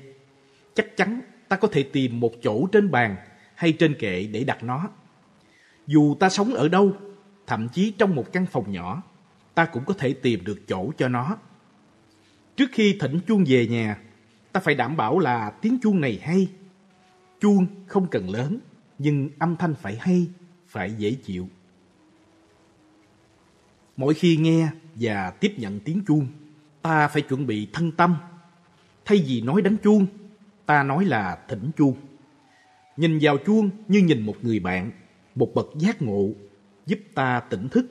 Chắc 0.75 0.97
chắn 0.97 1.21
ta 1.49 1.57
có 1.57 1.69
thể 1.69 1.83
tìm 1.83 2.21
một 2.21 2.33
chỗ 2.43 2.67
trên 2.73 2.91
bàn 2.91 3.17
hay 3.55 3.73
trên 3.73 3.95
kệ 3.99 4.27
để 4.27 4.45
đặt 4.45 4.65
nó. 4.65 4.89
Dù 5.87 6.15
ta 6.21 6.29
sống 6.29 6.55
ở 6.55 6.69
đâu, 6.69 6.93
thậm 7.47 7.69
chí 7.69 7.91
trong 7.99 8.15
một 8.15 8.33
căn 8.33 8.47
phòng 8.47 8.73
nhỏ, 8.73 9.03
ta 9.55 9.65
cũng 9.65 9.85
có 9.85 9.95
thể 9.99 10.13
tìm 10.13 10.45
được 10.45 10.61
chỗ 10.69 10.91
cho 10.97 11.09
nó. 11.09 11.37
Trước 12.57 12.71
khi 12.73 12.97
thỉnh 13.01 13.21
chuông 13.29 13.45
về 13.47 13.67
nhà, 13.67 13.99
ta 14.53 14.61
phải 14.61 14.75
đảm 14.75 14.97
bảo 14.97 15.19
là 15.19 15.51
tiếng 15.51 15.79
chuông 15.83 16.01
này 16.01 16.21
hay. 16.23 16.49
Chuông 17.41 17.67
không 17.87 18.07
cần 18.07 18.31
lớn, 18.31 18.59
nhưng 18.99 19.31
âm 19.39 19.57
thanh 19.57 19.75
phải 19.75 19.97
hay, 20.01 20.27
phải 20.67 20.93
dễ 20.99 21.17
chịu. 21.25 21.49
Mỗi 23.97 24.15
khi 24.15 24.37
nghe 24.37 24.69
và 24.95 25.31
tiếp 25.31 25.55
nhận 25.57 25.81
tiếng 25.81 26.03
chuông, 26.07 26.27
ta 26.83 27.09
phải 27.09 27.23
chuẩn 27.23 27.47
bị 27.47 27.69
thân 27.73 27.93
tâm. 27.93 28.17
Thay 29.07 29.25
vì 29.27 29.41
nói 29.41 29.63
đánh 29.63 29.77
chuông, 29.85 30.07
ta 30.67 30.83
nói 30.83 31.05
là 31.05 31.39
thỉnh 31.49 31.71
chuông. 31.77 31.97
Nhìn 32.97 33.19
vào 33.21 33.39
chuông 33.47 33.71
như 33.89 33.99
nhìn 33.99 34.21
một 34.21 34.37
người 34.43 34.61
bạn, 34.61 34.91
một 35.35 35.55
bậc 35.55 35.67
giác 35.79 36.03
ngộ, 36.03 36.29
giúp 36.87 36.99
ta 37.15 37.41
tỉnh 37.41 37.69
thức 37.69 37.87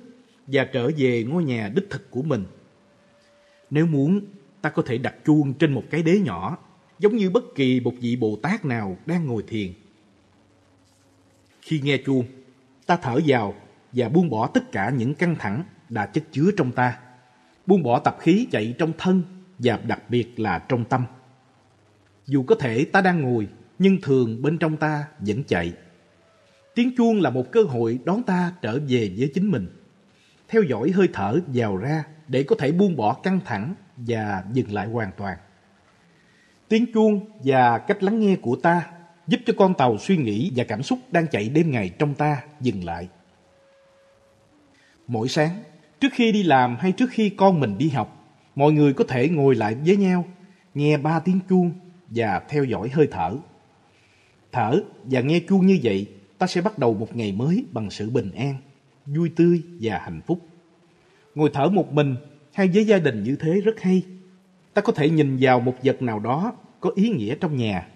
và 0.48 0.65
trở 0.74 0.89
về 0.98 1.24
ngôi 1.24 1.43
nhà 1.43 1.72
đích 1.75 1.89
thực 1.89 2.12
của 2.12 2.22
mình. 2.22 2.45
Nếu 3.69 3.86
muốn, 3.86 4.22
ta 4.62 4.69
có 4.69 4.84
thể 4.86 4.98
đặt 4.98 5.15
chuông 5.25 5.53
trên 5.53 5.74
một 5.74 5.84
cái 5.89 6.03
đế 6.03 6.19
nhỏ, 6.19 6.57
giống 7.00 7.15
như 7.15 7.29
bất 7.29 7.43
kỳ 7.55 7.79
một 7.79 7.93
vị 8.00 8.15
Bồ 8.15 8.39
Tát 8.41 8.65
nào 8.65 8.98
đang 9.05 9.25
ngồi 9.25 9.43
thiền. 9.48 9.74
Khi 11.62 11.79
nghe 11.84 11.98
chuông, 11.98 12.25
ta 12.86 12.98
thở 12.98 13.19
vào 13.27 13.55
và 13.91 14.10
buông 14.10 14.29
bỏ 14.29 14.48
tất 14.48 14.72
cả 14.72 14.89
những 14.89 15.15
căng 15.15 15.36
thẳng 15.39 15.63
đã 15.89 16.05
chất 16.05 16.24
chứa 16.31 16.51
trong 16.57 16.72
ta. 16.72 17.00
Buông 17.65 17.84
bỏ 17.84 18.00
tập 18.00 18.17
khí 18.19 18.48
chạy 18.51 18.75
trong 18.77 18.91
thân 18.98 19.24
và 19.59 19.79
đặc 19.88 20.09
biệt 20.09 20.39
là 20.39 20.59
trong 20.59 20.85
tâm. 20.85 21.05
Dù 22.25 22.43
có 22.43 22.55
thể 22.55 22.85
ta 22.85 23.01
đang 23.01 23.21
ngồi, 23.21 23.47
nhưng 23.79 24.01
thường 24.01 24.41
bên 24.41 24.57
trong 24.57 24.77
ta 24.77 25.05
vẫn 25.19 25.43
chạy. 25.43 25.74
Tiếng 26.75 26.95
chuông 26.97 27.21
là 27.21 27.29
một 27.29 27.51
cơ 27.51 27.63
hội 27.63 28.00
đón 28.05 28.24
ta 28.24 28.53
trở 28.62 28.79
về 28.88 29.12
với 29.17 29.31
chính 29.33 29.51
mình. 29.51 29.67
Theo 30.47 30.63
dõi 30.63 30.91
hơi 30.91 31.09
thở 31.13 31.39
vào 31.47 31.77
ra 31.77 32.03
để 32.27 32.43
có 32.43 32.55
thể 32.59 32.71
buông 32.71 32.95
bỏ 32.95 33.13
căng 33.13 33.39
thẳng 33.45 33.75
và 33.97 34.43
dừng 34.53 34.74
lại 34.74 34.88
hoàn 34.88 35.12
toàn. 35.17 35.38
Tiếng 36.67 36.85
chuông 36.93 37.25
và 37.43 37.77
cách 37.77 38.03
lắng 38.03 38.19
nghe 38.19 38.35
của 38.35 38.55
ta 38.55 38.88
giúp 39.27 39.39
cho 39.45 39.53
con 39.57 39.74
tàu 39.74 39.97
suy 39.97 40.17
nghĩ 40.17 40.51
và 40.55 40.63
cảm 40.63 40.83
xúc 40.83 41.00
đang 41.12 41.27
chạy 41.27 41.50
đêm 41.50 41.71
ngày 41.71 41.89
trong 42.00 42.13
ta 42.13 42.41
dừng 42.62 42.83
lại. 42.83 43.07
Mỗi 45.07 45.27
sáng, 45.27 45.63
trước 46.00 46.09
khi 46.13 46.31
đi 46.31 46.43
làm 46.43 46.77
hay 46.79 46.91
trước 46.91 47.09
khi 47.12 47.29
con 47.29 47.59
mình 47.59 47.77
đi 47.77 47.89
học, 47.89 48.25
mọi 48.55 48.71
người 48.71 48.93
có 48.93 49.03
thể 49.07 49.29
ngồi 49.29 49.55
lại 49.55 49.75
với 49.85 49.97
nhau, 49.97 50.25
nghe 50.74 50.97
ba 50.97 51.19
tiếng 51.19 51.39
chuông 51.50 51.71
và 52.09 52.41
theo 52.50 52.63
dõi 52.63 52.89
hơi 52.89 53.07
thở. 53.12 53.38
Thở 54.51 54.83
và 55.03 55.21
nghe 55.21 55.39
chuông 55.39 55.65
như 55.65 55.79
vậy, 55.83 56.07
ta 56.38 56.47
sẽ 56.47 56.62
bắt 56.62 56.79
đầu 56.79 56.93
một 56.93 57.15
ngày 57.15 57.31
mới 57.31 57.65
bằng 57.71 57.89
sự 57.89 58.09
bình 58.09 58.31
an, 58.31 58.55
vui 59.05 59.31
tươi 59.35 59.62
và 59.81 59.97
hạnh 59.97 60.21
phúc. 60.27 60.39
Ngồi 61.35 61.50
thở 61.53 61.69
một 61.69 61.93
mình 61.93 62.15
hay 62.53 62.67
với 62.74 62.85
gia 62.85 63.00
đình 63.00 63.24
như 63.24 63.35
thế 63.35 63.62
rất 63.62 63.81
hay. 63.81 64.03
Ta 64.74 64.81
có 64.81 64.93
thể 64.93 65.09
nhìn 65.09 65.38
vào 65.41 65.59
một 65.59 65.75
vật 65.83 66.01
nào 66.01 66.19
đó 66.19 66.53
có 66.79 66.91
ý 66.95 67.09
nghĩa 67.09 67.35
trong 67.35 67.57
nhà 67.57 67.88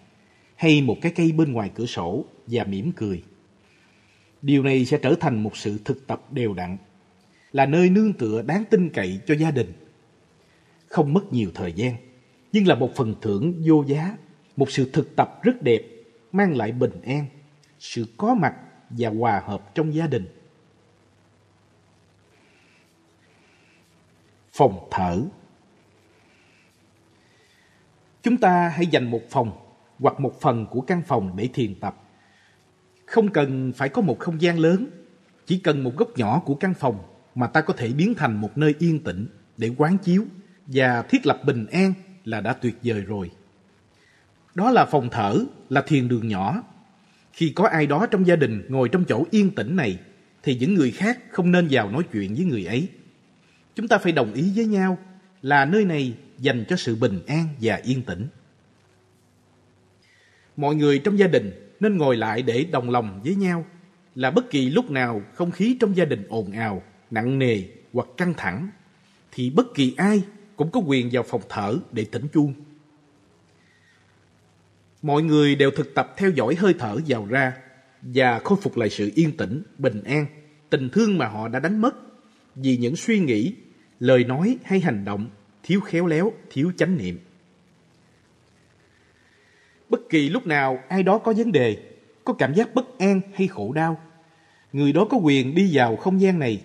hay 0.56 0.82
một 0.82 0.98
cái 1.02 1.12
cây 1.16 1.32
bên 1.32 1.52
ngoài 1.52 1.72
cửa 1.76 1.86
sổ 1.86 2.26
và 2.48 2.64
mỉm 2.64 2.92
cười. 2.92 3.24
Điều 4.42 4.64
này 4.64 4.86
sẽ 4.86 4.98
trở 4.98 5.16
thành 5.20 5.44
một 5.44 5.58
sự 5.58 5.80
thực 5.86 6.08
tập 6.08 6.34
đều 6.34 6.54
đặn, 6.54 6.78
là 7.52 7.66
nơi 7.66 7.90
nương 7.90 8.14
tựa 8.14 8.42
đáng 8.42 8.64
tin 8.70 8.90
cậy 8.90 9.20
cho 9.28 9.36
gia 9.36 9.52
đình. 9.52 9.74
Không 10.90 11.14
mất 11.14 11.34
nhiều 11.34 11.52
thời 11.56 11.74
gian, 11.74 11.96
nhưng 12.52 12.68
là 12.68 12.76
một 12.76 12.92
phần 12.96 13.16
thưởng 13.22 13.62
vô 13.66 13.84
giá, 13.88 14.18
một 14.56 14.72
sự 14.72 14.90
thực 14.94 15.16
tập 15.16 15.40
rất 15.44 15.62
đẹp, 15.62 15.82
mang 16.32 16.58
lại 16.58 16.72
bình 16.72 17.02
an, 17.02 17.26
sự 17.80 18.06
có 18.18 18.34
mặt 18.34 18.56
và 18.90 19.10
hòa 19.10 19.42
hợp 19.46 19.76
trong 19.76 19.94
gia 19.94 20.08
đình. 20.08 20.28
Phòng 24.52 24.88
thở 24.92 25.22
Chúng 28.24 28.38
ta 28.38 28.70
hãy 28.70 28.88
dành 28.88 29.12
một 29.12 29.22
phòng 29.30 29.52
hoặc 30.00 30.20
một 30.20 30.42
phần 30.42 30.66
của 30.72 30.82
căn 30.82 31.02
phòng 31.08 31.36
để 31.36 31.50
thiền 31.54 31.80
tập. 31.80 32.04
Không 33.06 33.30
cần 33.30 33.72
phải 33.76 33.90
có 33.90 34.02
một 34.02 34.20
không 34.20 34.42
gian 34.42 34.60
lớn, 34.60 34.88
chỉ 35.46 35.60
cần 35.60 35.84
một 35.84 35.92
góc 35.98 36.18
nhỏ 36.18 36.42
của 36.46 36.56
căn 36.56 36.74
phòng 36.74 37.04
mà 37.36 37.48
ta 37.48 37.62
có 37.62 37.74
thể 37.74 37.94
biến 37.94 38.14
thành 38.18 38.42
một 38.42 38.58
nơi 38.58 38.76
yên 38.80 39.04
tĩnh 39.04 39.28
để 39.58 39.72
quán 39.78 39.98
chiếu 39.98 40.26
và 40.74 41.02
thiết 41.02 41.26
lập 41.26 41.42
bình 41.46 41.66
an 41.72 41.94
là 42.26 42.42
đã 42.42 42.54
tuyệt 42.54 42.76
vời 42.84 43.02
rồi. 43.02 43.32
Đó 44.56 44.72
là 44.72 44.86
phòng 44.86 45.10
thở, 45.12 45.46
là 45.70 45.82
thiền 45.82 46.08
đường 46.08 46.28
nhỏ. 46.28 46.64
Khi 47.34 47.52
có 47.56 47.68
ai 47.68 47.88
đó 47.88 48.06
trong 48.12 48.28
gia 48.28 48.36
đình 48.36 48.66
ngồi 48.70 48.90
trong 48.90 49.06
chỗ 49.06 49.26
yên 49.32 49.56
tĩnh 49.56 49.76
này, 49.76 50.00
thì 50.44 50.56
những 50.56 50.74
người 50.74 50.92
khác 50.92 51.20
không 51.32 51.52
nên 51.52 51.68
vào 51.72 51.92
nói 51.92 52.04
chuyện 52.12 52.36
với 52.36 52.46
người 52.46 52.66
ấy. 52.66 52.88
Chúng 53.76 53.88
ta 53.88 53.98
phải 53.98 54.12
đồng 54.12 54.34
ý 54.34 54.52
với 54.56 54.66
nhau 54.66 54.98
là 55.42 55.66
nơi 55.66 55.86
này 55.86 56.14
dành 56.38 56.66
cho 56.70 56.76
sự 56.76 56.96
bình 56.96 57.20
an 57.28 57.48
và 57.62 57.76
yên 57.76 58.02
tĩnh. 58.02 58.28
Mọi 60.58 60.76
người 60.76 61.00
trong 61.00 61.20
gia 61.20 61.28
đình 61.28 61.74
nên 61.80 61.98
ngồi 61.98 62.18
lại 62.18 62.42
để 62.42 62.66
đồng 62.72 62.90
lòng 62.90 63.22
với 63.24 63.36
nhau 63.36 63.66
là 64.16 64.32
bất 64.32 64.50
kỳ 64.50 64.70
lúc 64.70 64.92
nào 64.92 65.22
không 65.34 65.52
khí 65.52 65.78
trong 65.80 65.98
gia 65.98 66.06
đình 66.06 66.24
ồn 66.30 66.52
ào, 66.52 66.84
nặng 67.12 67.40
nề 67.40 67.64
hoặc 67.94 68.08
căng 68.18 68.34
thẳng 68.38 68.70
thì 69.32 69.50
bất 69.50 69.68
kỳ 69.76 69.94
ai 69.98 70.22
cũng 70.60 70.72
có 70.72 70.80
quyền 70.80 71.10
vào 71.12 71.24
phòng 71.24 71.42
thở 71.50 71.78
để 71.92 72.06
tỉnh 72.12 72.28
chuông. 72.34 72.54
Mọi 75.02 75.24
người 75.24 75.56
đều 75.56 75.72
thực 75.72 75.96
tập 75.96 76.14
theo 76.18 76.30
dõi 76.30 76.56
hơi 76.56 76.74
thở 76.80 76.98
vào 77.08 77.26
ra 77.26 77.54
và 78.02 78.40
khôi 78.40 78.58
phục 78.62 78.78
lại 78.78 78.90
sự 78.90 79.12
yên 79.16 79.38
tĩnh, 79.38 79.64
bình 79.78 80.04
an, 80.04 80.26
tình 80.70 80.90
thương 80.90 81.18
mà 81.18 81.28
họ 81.28 81.48
đã 81.48 81.60
đánh 81.60 81.82
mất 81.82 81.96
vì 82.56 82.78
những 82.78 82.96
suy 82.96 83.20
nghĩ, 83.20 83.54
lời 84.00 84.24
nói 84.24 84.58
hay 84.64 84.80
hành 84.80 85.06
động 85.06 85.30
thiếu 85.64 85.80
khéo 85.80 86.06
léo, 86.06 86.32
thiếu 86.50 86.72
chánh 86.78 86.98
niệm. 86.98 87.20
Bất 89.90 90.00
kỳ 90.10 90.30
lúc 90.30 90.48
nào 90.48 90.80
ai 90.88 91.04
đó 91.04 91.18
có 91.18 91.34
vấn 91.38 91.52
đề, 91.52 91.78
có 92.24 92.34
cảm 92.34 92.54
giác 92.54 92.76
bất 92.76 92.98
an 92.98 93.22
hay 93.34 93.48
khổ 93.48 93.74
đau, 93.74 94.02
người 94.74 94.94
đó 94.94 95.08
có 95.10 95.18
quyền 95.18 95.56
đi 95.56 95.70
vào 95.74 95.96
không 95.96 96.22
gian 96.22 96.40
này, 96.40 96.62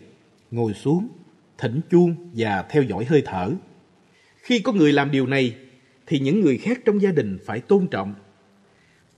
ngồi 0.50 0.74
xuống, 0.74 1.08
thỉnh 1.58 1.80
chuông 1.90 2.30
và 2.32 2.64
theo 2.70 2.82
dõi 2.82 3.04
hơi 3.04 3.22
thở. 3.26 3.50
Khi 4.44 4.58
có 4.58 4.72
người 4.72 4.92
làm 4.92 5.10
điều 5.10 5.26
này, 5.26 5.56
thì 6.06 6.18
những 6.18 6.40
người 6.40 6.58
khác 6.58 6.80
trong 6.84 7.02
gia 7.02 7.10
đình 7.10 7.38
phải 7.46 7.60
tôn 7.60 7.86
trọng. 7.86 8.14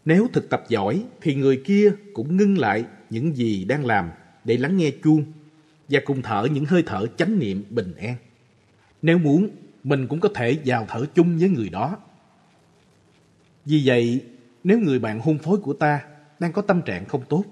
Nếu 0.04 0.28
thực 0.32 0.50
tập 0.50 0.64
giỏi, 0.68 1.04
thì 1.20 1.34
người 1.34 1.62
kia 1.64 1.92
cũng 2.14 2.36
ngưng 2.36 2.58
lại 2.58 2.84
những 3.10 3.36
gì 3.36 3.64
đang 3.64 3.86
làm 3.86 4.10
để 4.44 4.56
lắng 4.56 4.76
nghe 4.76 4.90
chuông 5.04 5.24
và 5.88 6.00
cùng 6.04 6.22
thở 6.22 6.48
những 6.52 6.64
hơi 6.64 6.82
thở 6.86 7.06
chánh 7.16 7.38
niệm 7.38 7.64
bình 7.70 7.94
an. 7.94 8.14
Nếu 9.02 9.18
muốn, 9.18 9.48
mình 9.84 10.06
cũng 10.06 10.20
có 10.20 10.28
thể 10.34 10.58
vào 10.64 10.86
thở 10.88 11.06
chung 11.14 11.38
với 11.38 11.48
người 11.48 11.68
đó. 11.68 11.98
Vì 13.64 13.82
vậy, 13.84 14.24
nếu 14.64 14.78
người 14.78 14.98
bạn 14.98 15.20
hôn 15.20 15.38
phối 15.38 15.58
của 15.58 15.72
ta 15.72 16.00
đang 16.38 16.52
có 16.52 16.62
tâm 16.62 16.82
trạng 16.82 17.04
không 17.04 17.22
tốt, 17.28 17.44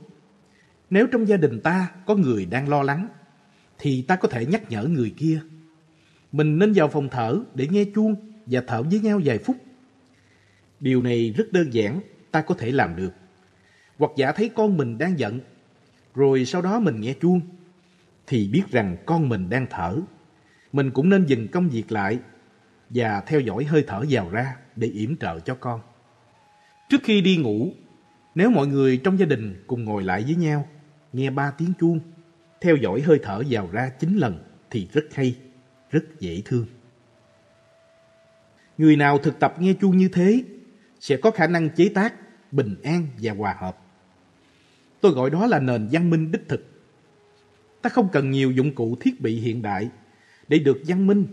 nếu 0.90 1.06
trong 1.06 1.28
gia 1.28 1.36
đình 1.36 1.60
ta 1.60 1.90
có 2.06 2.14
người 2.14 2.46
đang 2.46 2.68
lo 2.68 2.82
lắng, 2.82 3.08
thì 3.78 4.02
ta 4.02 4.16
có 4.16 4.28
thể 4.28 4.46
nhắc 4.46 4.70
nhở 4.70 4.84
người 4.84 5.14
kia. 5.16 5.40
Mình 6.34 6.58
nên 6.58 6.72
vào 6.72 6.88
phòng 6.88 7.08
thở 7.08 7.40
để 7.54 7.68
nghe 7.70 7.84
chuông 7.94 8.14
và 8.46 8.62
thở 8.66 8.82
với 8.82 9.00
nhau 9.00 9.20
vài 9.24 9.38
phút. 9.38 9.56
Điều 10.80 11.02
này 11.02 11.34
rất 11.36 11.52
đơn 11.52 11.74
giản, 11.74 12.00
ta 12.30 12.40
có 12.40 12.54
thể 12.58 12.72
làm 12.72 12.96
được. 12.96 13.10
Hoặc 13.98 14.10
giả 14.16 14.32
thấy 14.32 14.50
con 14.54 14.76
mình 14.76 14.98
đang 14.98 15.18
giận, 15.18 15.40
rồi 16.14 16.44
sau 16.44 16.62
đó 16.62 16.80
mình 16.80 17.00
nghe 17.00 17.14
chuông, 17.20 17.40
thì 18.26 18.48
biết 18.48 18.62
rằng 18.70 18.96
con 19.06 19.28
mình 19.28 19.50
đang 19.50 19.66
thở. 19.70 19.96
Mình 20.72 20.90
cũng 20.90 21.08
nên 21.08 21.26
dừng 21.26 21.48
công 21.48 21.68
việc 21.68 21.92
lại 21.92 22.18
và 22.90 23.20
theo 23.26 23.40
dõi 23.40 23.64
hơi 23.64 23.84
thở 23.86 24.04
vào 24.10 24.30
ra 24.30 24.56
để 24.76 24.88
yểm 24.88 25.16
trợ 25.16 25.40
cho 25.40 25.54
con. 25.54 25.80
Trước 26.88 27.00
khi 27.04 27.20
đi 27.20 27.36
ngủ, 27.36 27.72
nếu 28.34 28.50
mọi 28.50 28.66
người 28.66 28.96
trong 28.96 29.18
gia 29.18 29.26
đình 29.26 29.64
cùng 29.66 29.84
ngồi 29.84 30.02
lại 30.02 30.22
với 30.22 30.34
nhau, 30.34 30.68
nghe 31.12 31.30
ba 31.30 31.50
tiếng 31.50 31.72
chuông, 31.80 32.00
theo 32.60 32.76
dõi 32.76 33.00
hơi 33.00 33.18
thở 33.22 33.42
vào 33.50 33.68
ra 33.72 33.88
chín 33.88 34.16
lần 34.16 34.44
thì 34.70 34.88
rất 34.92 35.04
hay, 35.14 35.36
rất 35.94 36.04
dễ 36.20 36.42
thương. 36.44 36.66
Người 38.78 38.96
nào 38.96 39.18
thực 39.18 39.38
tập 39.38 39.54
nghe 39.58 39.74
chuông 39.80 39.96
như 39.96 40.08
thế 40.08 40.44
sẽ 41.00 41.16
có 41.16 41.30
khả 41.30 41.46
năng 41.46 41.70
chế 41.70 41.88
tác, 41.94 42.14
bình 42.52 42.76
an 42.82 43.06
và 43.22 43.32
hòa 43.32 43.56
hợp. 43.58 43.78
Tôi 45.00 45.12
gọi 45.12 45.30
đó 45.30 45.46
là 45.46 45.58
nền 45.58 45.88
văn 45.92 46.10
minh 46.10 46.32
đích 46.32 46.48
thực. 46.48 46.66
Ta 47.82 47.90
không 47.90 48.08
cần 48.12 48.30
nhiều 48.30 48.50
dụng 48.50 48.74
cụ 48.74 48.96
thiết 49.00 49.20
bị 49.20 49.40
hiện 49.40 49.62
đại 49.62 49.90
để 50.48 50.58
được 50.58 50.82
văn 50.86 51.06
minh. 51.06 51.26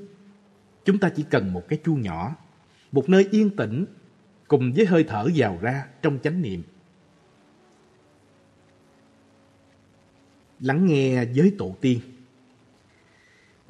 Chúng 0.86 0.98
ta 0.98 1.10
chỉ 1.10 1.24
cần 1.30 1.54
một 1.54 1.68
cái 1.68 1.80
chuông 1.84 2.02
nhỏ, 2.02 2.36
một 2.92 3.10
nơi 3.10 3.28
yên 3.32 3.56
tĩnh 3.56 3.86
cùng 4.48 4.74
với 4.74 4.86
hơi 4.86 5.04
thở 5.04 5.28
vào 5.36 5.58
ra 5.62 5.86
trong 6.02 6.20
chánh 6.24 6.42
niệm. 6.42 6.64
Lắng 10.60 10.86
nghe 10.86 11.26
với 11.26 11.56
tổ 11.58 11.76
tiên 11.82 12.00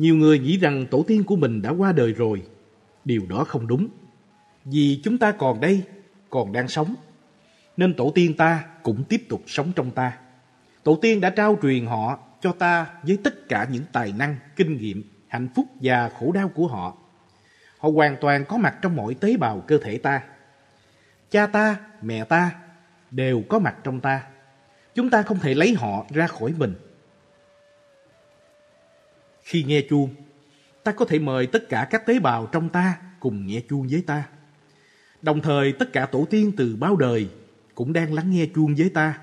nhiều 0.02 0.16
người 0.16 0.40
nghĩ 0.40 0.58
rằng 0.58 0.86
tổ 0.92 1.04
tiên 1.08 1.24
của 1.24 1.36
mình 1.36 1.62
đã 1.62 1.70
qua 1.70 1.92
đời 1.92 2.14
rồi. 2.14 2.44
Điều 3.06 3.22
đó 3.30 3.44
không 3.44 3.68
đúng. 3.68 3.88
Vì 4.66 5.02
chúng 5.04 5.18
ta 5.18 5.32
còn 5.32 5.62
đây, 5.62 5.82
còn 6.30 6.52
đang 6.52 6.68
sống. 6.68 6.96
Nên 7.78 7.94
tổ 7.94 8.12
tiên 8.16 8.34
ta 8.38 8.64
cũng 8.84 9.04
tiếp 9.04 9.22
tục 9.30 9.44
sống 9.48 9.72
trong 9.76 9.92
ta. 9.92 10.18
Tổ 10.84 10.96
tiên 11.02 11.22
đã 11.22 11.30
trao 11.30 11.58
truyền 11.62 11.86
họ 11.86 12.20
cho 12.42 12.52
ta 12.52 12.88
với 13.04 13.18
tất 13.24 13.50
cả 13.50 13.68
những 13.72 13.84
tài 13.92 14.14
năng, 14.18 14.36
kinh 14.56 14.78
nghiệm 14.78 15.04
hạnh 15.28 15.48
phúc 15.56 15.66
và 15.82 16.10
khổ 16.20 16.32
đau 16.32 16.50
của 16.50 16.68
họ. 16.68 16.98
Họ 17.78 17.90
hoàn 17.90 18.16
toàn 18.22 18.46
có 18.46 18.58
mặt 18.58 18.76
trong 18.82 18.96
mọi 18.96 19.14
tế 19.14 19.38
bào 19.38 19.64
cơ 19.68 19.78
thể 19.78 19.98
ta. 19.98 20.24
Cha 21.32 21.48
ta, 21.48 21.78
mẹ 22.02 22.24
ta 22.24 22.52
đều 23.12 23.44
có 23.50 23.60
mặt 23.60 23.76
trong 23.84 24.00
ta. 24.00 24.24
Chúng 24.96 25.10
ta 25.10 25.22
không 25.22 25.40
thể 25.40 25.54
lấy 25.54 25.74
họ 25.74 26.06
ra 26.10 26.28
khỏi 26.28 26.54
mình. 26.58 26.76
Khi 29.52 29.64
nghe 29.64 29.82
chuông, 29.90 30.10
ta 30.84 30.92
có 30.92 31.06
thể 31.06 31.20
mời 31.20 31.48
tất 31.48 31.70
cả 31.70 31.88
các 31.90 32.06
tế 32.06 32.20
bào 32.20 32.50
trong 32.52 32.70
ta 32.70 32.98
cùng 33.20 33.48
nghe 33.48 33.62
chuông 33.70 33.88
với 33.92 34.04
ta. 34.08 34.28
Đồng 35.22 35.42
thời 35.42 35.72
tất 35.72 35.94
cả 35.94 36.06
tổ 36.06 36.26
tiên 36.30 36.52
từ 36.58 36.76
bao 36.76 36.96
đời 36.96 37.30
cũng 37.76 37.94
đang 37.94 38.14
lắng 38.14 38.32
nghe 38.32 38.46
chuông 38.56 38.76
với 38.78 38.90
ta. 38.90 39.20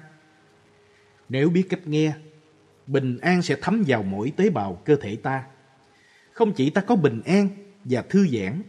Nếu 1.29 1.51
biết 1.51 1.67
cách 1.69 1.87
nghe, 1.87 2.13
bình 2.87 3.19
an 3.19 3.43
sẽ 3.43 3.57
thấm 3.63 3.85
vào 3.87 4.03
mỗi 4.03 4.33
tế 4.37 4.51
bào 4.51 4.83
cơ 4.85 4.97
thể 4.97 5.17
ta. 5.17 5.45
Không 6.33 6.53
chỉ 6.53 6.71
ta 6.71 6.81
có 6.81 6.97
bình 6.97 7.23
an 7.25 7.49
và 7.85 8.03
thư 8.03 8.27
giãn, 8.29 8.63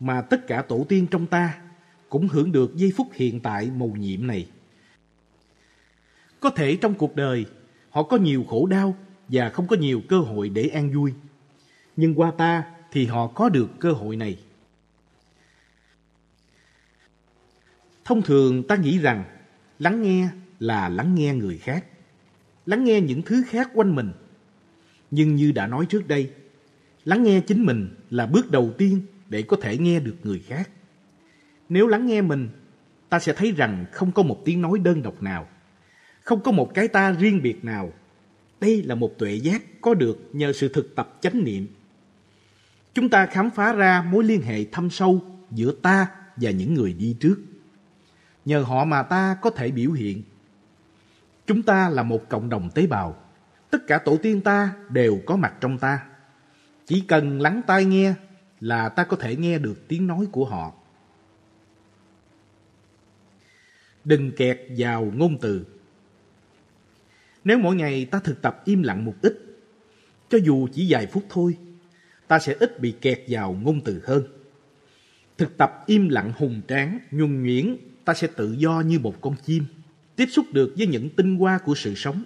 mà 0.00 0.22
tất 0.22 0.46
cả 0.46 0.62
tổ 0.62 0.86
tiên 0.88 1.06
trong 1.10 1.26
ta 1.26 1.58
cũng 2.08 2.28
hưởng 2.28 2.52
được 2.52 2.76
giây 2.76 2.92
phút 2.96 3.06
hiện 3.12 3.40
tại 3.40 3.70
mầu 3.76 3.94
nhiệm 3.98 4.26
này. 4.26 4.48
Có 6.40 6.50
thể 6.50 6.76
trong 6.76 6.94
cuộc 6.94 7.16
đời, 7.16 7.46
họ 7.90 8.02
có 8.02 8.16
nhiều 8.16 8.44
khổ 8.48 8.66
đau 8.66 8.96
và 9.28 9.48
không 9.48 9.66
có 9.66 9.76
nhiều 9.76 10.02
cơ 10.08 10.18
hội 10.18 10.48
để 10.48 10.66
an 10.66 10.90
vui. 10.92 11.12
Nhưng 11.96 12.14
qua 12.14 12.32
ta 12.38 12.64
thì 12.92 13.06
họ 13.06 13.26
có 13.26 13.48
được 13.48 13.68
cơ 13.78 13.92
hội 13.92 14.16
này. 14.16 14.38
Thông 18.04 18.22
thường 18.22 18.62
ta 18.62 18.76
nghĩ 18.76 18.98
rằng 18.98 19.24
lắng 19.78 20.02
nghe 20.02 20.28
là 20.58 20.88
lắng 20.88 21.14
nghe 21.14 21.34
người 21.34 21.58
khác, 21.58 21.84
lắng 22.66 22.84
nghe 22.84 23.00
những 23.00 23.22
thứ 23.22 23.42
khác 23.48 23.70
quanh 23.74 23.94
mình. 23.94 24.12
Nhưng 25.10 25.36
như 25.36 25.52
đã 25.52 25.66
nói 25.66 25.86
trước 25.86 26.08
đây, 26.08 26.30
lắng 27.04 27.22
nghe 27.22 27.40
chính 27.40 27.66
mình 27.66 27.94
là 28.10 28.26
bước 28.26 28.50
đầu 28.50 28.72
tiên 28.78 29.00
để 29.28 29.42
có 29.42 29.56
thể 29.62 29.78
nghe 29.78 30.00
được 30.00 30.16
người 30.22 30.38
khác. 30.46 30.70
Nếu 31.68 31.86
lắng 31.86 32.06
nghe 32.06 32.22
mình, 32.22 32.48
ta 33.08 33.18
sẽ 33.18 33.32
thấy 33.32 33.52
rằng 33.52 33.84
không 33.92 34.12
có 34.12 34.22
một 34.22 34.42
tiếng 34.44 34.62
nói 34.62 34.78
đơn 34.78 35.02
độc 35.02 35.22
nào, 35.22 35.48
không 36.20 36.40
có 36.40 36.52
một 36.52 36.74
cái 36.74 36.88
ta 36.88 37.12
riêng 37.12 37.42
biệt 37.42 37.64
nào. 37.64 37.92
Đây 38.64 38.82
là 38.82 38.94
một 38.94 39.18
tuệ 39.18 39.34
giác 39.34 39.62
có 39.80 39.94
được 39.94 40.18
nhờ 40.32 40.52
sự 40.52 40.68
thực 40.68 40.94
tập 40.94 41.18
chánh 41.20 41.44
niệm. 41.44 41.66
Chúng 42.94 43.08
ta 43.08 43.26
khám 43.26 43.50
phá 43.50 43.72
ra 43.72 44.02
mối 44.02 44.24
liên 44.24 44.42
hệ 44.42 44.64
thâm 44.64 44.90
sâu 44.90 45.22
giữa 45.50 45.72
ta 45.82 46.06
và 46.36 46.50
những 46.50 46.74
người 46.74 46.92
đi 46.92 47.16
trước. 47.20 47.36
Nhờ 48.44 48.62
họ 48.62 48.84
mà 48.84 49.02
ta 49.02 49.36
có 49.42 49.50
thể 49.50 49.70
biểu 49.70 49.92
hiện. 49.92 50.22
Chúng 51.46 51.62
ta 51.62 51.88
là 51.88 52.02
một 52.02 52.28
cộng 52.28 52.48
đồng 52.48 52.70
tế 52.74 52.86
bào. 52.86 53.16
Tất 53.70 53.86
cả 53.86 53.98
tổ 53.98 54.16
tiên 54.16 54.40
ta 54.40 54.74
đều 54.88 55.20
có 55.26 55.36
mặt 55.36 55.54
trong 55.60 55.78
ta. 55.78 56.06
Chỉ 56.86 57.00
cần 57.00 57.40
lắng 57.40 57.62
tai 57.66 57.84
nghe 57.84 58.14
là 58.60 58.88
ta 58.88 59.04
có 59.04 59.16
thể 59.16 59.36
nghe 59.36 59.58
được 59.58 59.88
tiếng 59.88 60.06
nói 60.06 60.26
của 60.32 60.44
họ. 60.44 60.72
Đừng 64.04 64.32
kẹt 64.32 64.60
vào 64.78 65.12
ngôn 65.14 65.38
từ. 65.40 65.66
Nếu 67.44 67.58
mỗi 67.58 67.76
ngày 67.76 68.04
ta 68.04 68.18
thực 68.18 68.42
tập 68.42 68.62
im 68.64 68.82
lặng 68.82 69.04
một 69.04 69.14
ít, 69.22 69.38
cho 70.28 70.38
dù 70.38 70.68
chỉ 70.72 70.86
vài 70.88 71.06
phút 71.06 71.24
thôi, 71.28 71.56
ta 72.28 72.38
sẽ 72.38 72.56
ít 72.60 72.80
bị 72.80 72.94
kẹt 73.00 73.20
vào 73.28 73.52
ngôn 73.62 73.80
từ 73.80 74.02
hơn. 74.04 74.22
Thực 75.38 75.56
tập 75.56 75.84
im 75.86 76.08
lặng 76.08 76.32
hùng 76.36 76.60
tráng, 76.68 76.98
nhuần 77.10 77.42
nhuyễn, 77.42 77.76
ta 78.04 78.14
sẽ 78.14 78.26
tự 78.36 78.52
do 78.52 78.80
như 78.80 78.98
một 78.98 79.20
con 79.20 79.34
chim, 79.46 79.64
tiếp 80.16 80.26
xúc 80.30 80.46
được 80.52 80.74
với 80.78 80.86
những 80.86 81.10
tinh 81.10 81.36
hoa 81.36 81.58
của 81.58 81.74
sự 81.74 81.94
sống. 81.94 82.24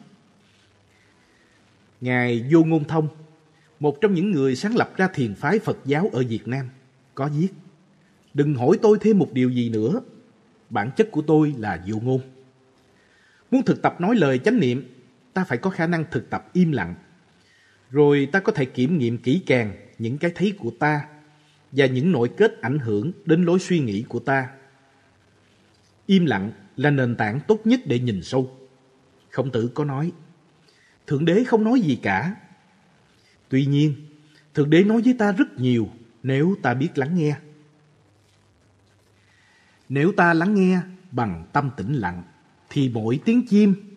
Ngài 2.01 2.45
Vô 2.51 2.65
Ngôn 2.65 2.85
Thông, 2.85 3.09
một 3.81 4.01
trong 4.01 4.15
những 4.15 4.31
người 4.31 4.57
sáng 4.57 4.77
lập 4.77 4.97
ra 4.97 5.09
thiền 5.09 5.35
phái 5.35 5.59
Phật 5.59 5.79
giáo 5.85 6.11
ở 6.13 6.25
Việt 6.29 6.49
Nam, 6.49 6.69
có 7.15 7.31
viết 7.39 7.49
Đừng 8.35 8.55
hỏi 8.55 8.79
tôi 8.83 8.99
thêm 9.01 9.19
một 9.19 9.33
điều 9.33 9.51
gì 9.51 9.71
nữa, 9.71 10.01
bản 10.71 10.91
chất 10.97 11.11
của 11.11 11.23
tôi 11.23 11.55
là 11.59 11.85
vô 11.87 11.97
ngôn. 12.03 12.21
Muốn 13.51 13.63
thực 13.63 13.83
tập 13.83 14.01
nói 14.01 14.17
lời 14.17 14.39
chánh 14.39 14.61
niệm, 14.61 14.85
ta 15.39 15.45
phải 15.45 15.59
có 15.59 15.71
khả 15.71 15.87
năng 15.87 16.05
thực 16.11 16.31
tập 16.31 16.49
im 16.53 16.73
lặng. 16.73 16.95
Rồi 17.91 18.29
ta 18.33 18.41
có 18.41 18.53
thể 18.53 18.65
kiểm 18.65 18.99
nghiệm 18.99 19.19
kỹ 19.19 19.43
càng 19.47 19.77
những 19.99 20.19
cái 20.19 20.31
thấy 20.35 20.55
của 20.59 20.71
ta 20.79 21.05
và 21.73 21.87
những 21.87 22.13
nội 22.13 22.31
kết 22.37 22.61
ảnh 22.61 22.79
hưởng 22.79 23.13
đến 23.25 23.45
lối 23.45 23.59
suy 23.59 23.81
nghĩ 23.81 24.05
của 24.09 24.19
ta. 24.19 24.51
Im 26.07 26.27
lặng 26.27 26.51
là 26.77 26.91
nền 26.91 27.17
tảng 27.17 27.41
tốt 27.49 27.61
nhất 27.65 27.81
để 27.87 27.99
nhìn 27.99 28.23
sâu. 28.23 28.59
Khổng 29.31 29.51
tử 29.51 29.71
có 29.75 29.85
nói, 29.85 30.13
Thượng 31.07 31.25
đế 31.25 31.45
không 31.45 31.65
nói 31.65 31.81
gì 31.81 31.99
cả. 32.03 32.35
Tuy 33.49 33.67
nhiên, 33.67 33.95
Thượng 34.55 34.71
đế 34.71 34.85
nói 34.85 35.01
với 35.05 35.15
ta 35.19 35.33
rất 35.33 35.59
nhiều 35.59 35.89
nếu 36.23 36.57
ta 36.63 36.75
biết 36.75 36.99
lắng 36.99 37.17
nghe. 37.17 37.37
Nếu 39.89 40.13
ta 40.13 40.35
lắng 40.35 40.55
nghe 40.55 40.81
bằng 41.11 41.47
tâm 41.53 41.71
tĩnh 41.77 41.93
lặng, 41.95 42.23
thì 42.71 42.89
mỗi 42.89 43.21
tiếng 43.25 43.47
chim, 43.47 43.88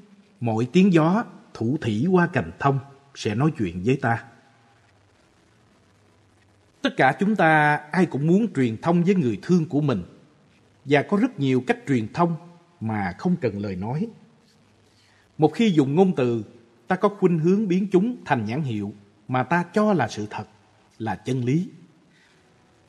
mỗi 0.42 0.68
tiếng 0.74 0.94
gió 0.94 1.24
thủ 1.54 1.78
thủy 1.82 2.08
qua 2.12 2.28
cành 2.28 2.52
thông 2.60 2.80
sẽ 3.16 3.36
nói 3.36 3.52
chuyện 3.58 3.82
với 3.86 3.98
ta. 4.02 4.24
Tất 6.82 6.90
cả 6.98 7.16
chúng 7.20 7.36
ta 7.36 7.76
ai 7.92 8.06
cũng 8.06 8.28
muốn 8.28 8.54
truyền 8.56 8.78
thông 8.82 9.04
với 9.04 9.16
người 9.16 9.40
thương 9.42 9.70
của 9.70 9.82
mình 9.82 10.04
và 10.86 11.02
có 11.02 11.18
rất 11.18 11.40
nhiều 11.40 11.64
cách 11.68 11.78
truyền 11.88 12.14
thông 12.14 12.36
mà 12.80 13.16
không 13.18 13.36
cần 13.42 13.60
lời 13.60 13.76
nói. 13.76 14.08
Một 15.38 15.54
khi 15.54 15.72
dùng 15.72 15.96
ngôn 15.96 16.16
từ, 16.16 16.44
ta 16.88 16.96
có 16.96 17.10
khuynh 17.10 17.40
hướng 17.40 17.68
biến 17.68 17.88
chúng 17.92 18.16
thành 18.26 18.46
nhãn 18.46 18.62
hiệu 18.62 18.94
mà 19.28 19.44
ta 19.44 19.66
cho 19.74 19.94
là 19.94 20.08
sự 20.08 20.28
thật, 20.30 20.46
là 20.98 21.16
chân 21.16 21.44
lý. 21.44 21.70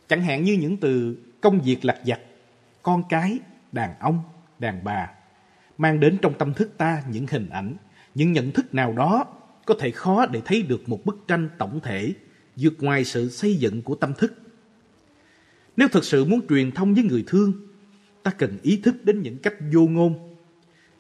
Chẳng 0.09 0.23
hạn 0.23 0.45
như 0.45 0.53
những 0.53 0.77
từ 0.77 1.17
công 1.41 1.61
việc 1.61 1.85
lặt 1.85 1.99
vặt, 2.07 2.21
con 2.83 3.03
cái, 3.09 3.39
đàn 3.73 3.99
ông, 3.99 4.23
đàn 4.59 4.85
bà, 4.85 5.11
mang 5.79 6.01
đến 6.01 6.19
trong 6.23 6.35
tâm 6.39 6.55
thức 6.55 6.71
ta 6.79 7.03
những 7.11 7.27
hình 7.31 7.49
ảnh, 7.49 7.77
những 8.15 8.33
nhận 8.33 8.51
thức 8.51 8.75
nào 8.75 8.93
đó 8.93 9.27
có 9.67 9.75
thể 9.79 9.91
khó 9.91 10.27
để 10.27 10.43
thấy 10.45 10.63
được 10.63 10.89
một 10.89 11.05
bức 11.05 11.25
tranh 11.29 11.49
tổng 11.59 11.81
thể 11.83 12.13
vượt 12.57 12.75
ngoài 12.79 13.05
sự 13.05 13.29
xây 13.29 13.57
dựng 13.57 13.83
của 13.83 13.95
tâm 13.95 14.15
thức. 14.15 14.35
Nếu 15.77 15.89
thực 15.89 16.05
sự 16.05 16.25
muốn 16.25 16.47
truyền 16.49 16.71
thông 16.71 16.95
với 16.95 17.05
người 17.05 17.25
thương, 17.27 17.53
ta 18.23 18.31
cần 18.31 18.59
ý 18.63 18.77
thức 18.77 19.05
đến 19.05 19.23
những 19.23 19.39
cách 19.39 19.55
vô 19.73 19.81
ngôn. 19.87 20.37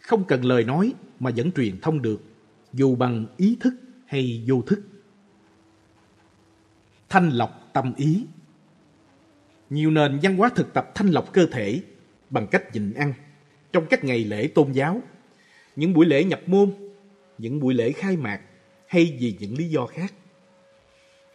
Không 0.01 0.25
cần 0.25 0.45
lời 0.45 0.65
nói 0.65 0.93
mà 1.21 1.31
vẫn 1.37 1.53
truyền 1.53 1.81
thông 1.81 2.03
được, 2.03 2.23
dù 2.73 2.97
bằng 2.97 3.27
ý 3.37 3.57
thức 3.61 3.75
hay 4.07 4.45
vô 4.47 4.63
thức. 4.63 4.81
Thanh 7.09 7.31
lọc 7.31 7.71
tâm 7.73 7.93
ý 7.97 8.27
Nhiều 9.71 9.91
nền 9.91 10.19
văn 10.23 10.37
hóa 10.37 10.49
thực 10.55 10.75
tập 10.75 10.91
thanh 10.95 11.09
lọc 11.09 11.33
cơ 11.33 11.47
thể 11.47 11.83
bằng 12.31 12.47
cách 12.51 12.75
nhịn 12.75 12.95
ăn 12.95 13.13
trong 13.73 13.87
các 13.87 14.05
ngày 14.05 14.25
lễ 14.25 14.49
tôn 14.55 14.73
giáo, 14.73 15.03
những 15.77 15.93
buổi 15.93 16.07
lễ 16.07 16.25
nhập 16.25 16.41
môn, 16.47 16.73
những 17.39 17.61
buổi 17.61 17.75
lễ 17.75 17.93
khai 17.93 18.17
mạc 18.17 18.41
hay 18.87 19.17
vì 19.21 19.37
những 19.41 19.59
lý 19.59 19.69
do 19.69 19.87
khác. 19.87 20.15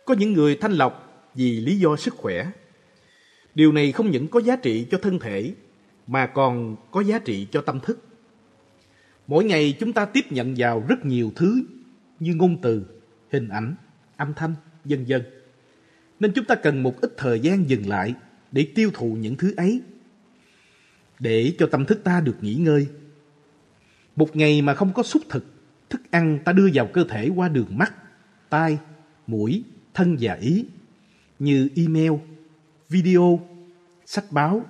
Có 0.06 0.14
những 0.14 0.34
người 0.34 0.58
thanh 0.62 0.72
lọc 0.72 1.24
vì 1.36 1.60
lý 1.60 1.80
do 1.80 1.96
sức 1.96 2.14
khỏe. 2.14 2.52
Điều 3.56 3.72
này 3.72 3.92
không 3.92 4.12
những 4.12 4.28
có 4.28 4.42
giá 4.42 4.56
trị 4.56 4.88
cho 4.92 4.98
thân 4.98 5.20
thể 5.20 5.54
mà 6.08 6.28
còn 6.28 6.76
có 6.92 7.02
giá 7.02 7.20
trị 7.20 7.48
cho 7.52 7.62
tâm 7.62 7.80
thức. 7.80 8.04
Mỗi 9.28 9.44
ngày 9.44 9.74
chúng 9.80 9.94
ta 9.94 10.06
tiếp 10.06 10.26
nhận 10.30 10.54
vào 10.58 10.84
rất 10.88 11.06
nhiều 11.06 11.32
thứ 11.36 11.64
như 12.20 12.34
ngôn 12.36 12.62
từ, 12.62 12.86
hình 13.32 13.50
ảnh, 13.50 13.76
âm 14.18 14.34
thanh, 14.34 14.56
vân 14.86 15.06
vân. 15.08 15.24
Nên 16.20 16.32
chúng 16.32 16.46
ta 16.46 16.56
cần 16.56 16.84
một 16.84 17.02
ít 17.02 17.14
thời 17.18 17.40
gian 17.40 17.70
dừng 17.70 17.90
lại 17.90 18.14
để 18.52 18.68
tiêu 18.76 18.92
thụ 18.94 19.18
những 19.20 19.36
thứ 19.36 19.54
ấy, 19.58 19.82
để 21.20 21.54
cho 21.60 21.68
tâm 21.72 21.86
thức 21.86 22.02
ta 22.04 22.22
được 22.22 22.38
nghỉ 22.42 22.56
ngơi. 22.56 22.88
Một 24.16 24.36
ngày 24.36 24.62
mà 24.62 24.74
không 24.74 24.94
có 24.94 25.04
xúc 25.04 25.22
thực, 25.30 25.46
thức 25.90 26.02
ăn 26.12 26.40
ta 26.46 26.52
đưa 26.54 26.70
vào 26.74 26.88
cơ 26.94 27.04
thể 27.10 27.30
qua 27.36 27.48
đường 27.48 27.78
mắt, 27.78 27.94
tai, 28.50 28.78
mũi, 29.28 29.64
thân 29.94 30.18
và 30.20 30.34
ý, 30.34 30.66
như 31.40 31.70
email, 31.76 32.12
video, 32.90 33.40
sách 34.06 34.26
báo. 34.32 34.66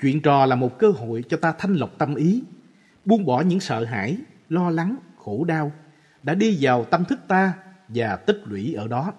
Chuyện 0.00 0.22
trò 0.22 0.46
là 0.46 0.56
một 0.56 0.78
cơ 0.78 0.90
hội 0.90 1.24
cho 1.28 1.36
ta 1.36 1.52
thanh 1.58 1.74
lọc 1.74 1.98
tâm 1.98 2.14
ý, 2.14 2.42
buông 3.04 3.24
bỏ 3.24 3.40
những 3.40 3.60
sợ 3.60 3.84
hãi, 3.84 4.16
lo 4.48 4.70
lắng, 4.70 4.96
khổ 5.18 5.44
đau 5.44 5.72
đã 6.22 6.34
đi 6.34 6.58
vào 6.60 6.84
tâm 6.84 7.04
thức 7.04 7.18
ta 7.28 7.52
và 7.88 8.16
tích 8.16 8.42
lũy 8.44 8.74
ở 8.74 8.88
đó. 8.88 9.12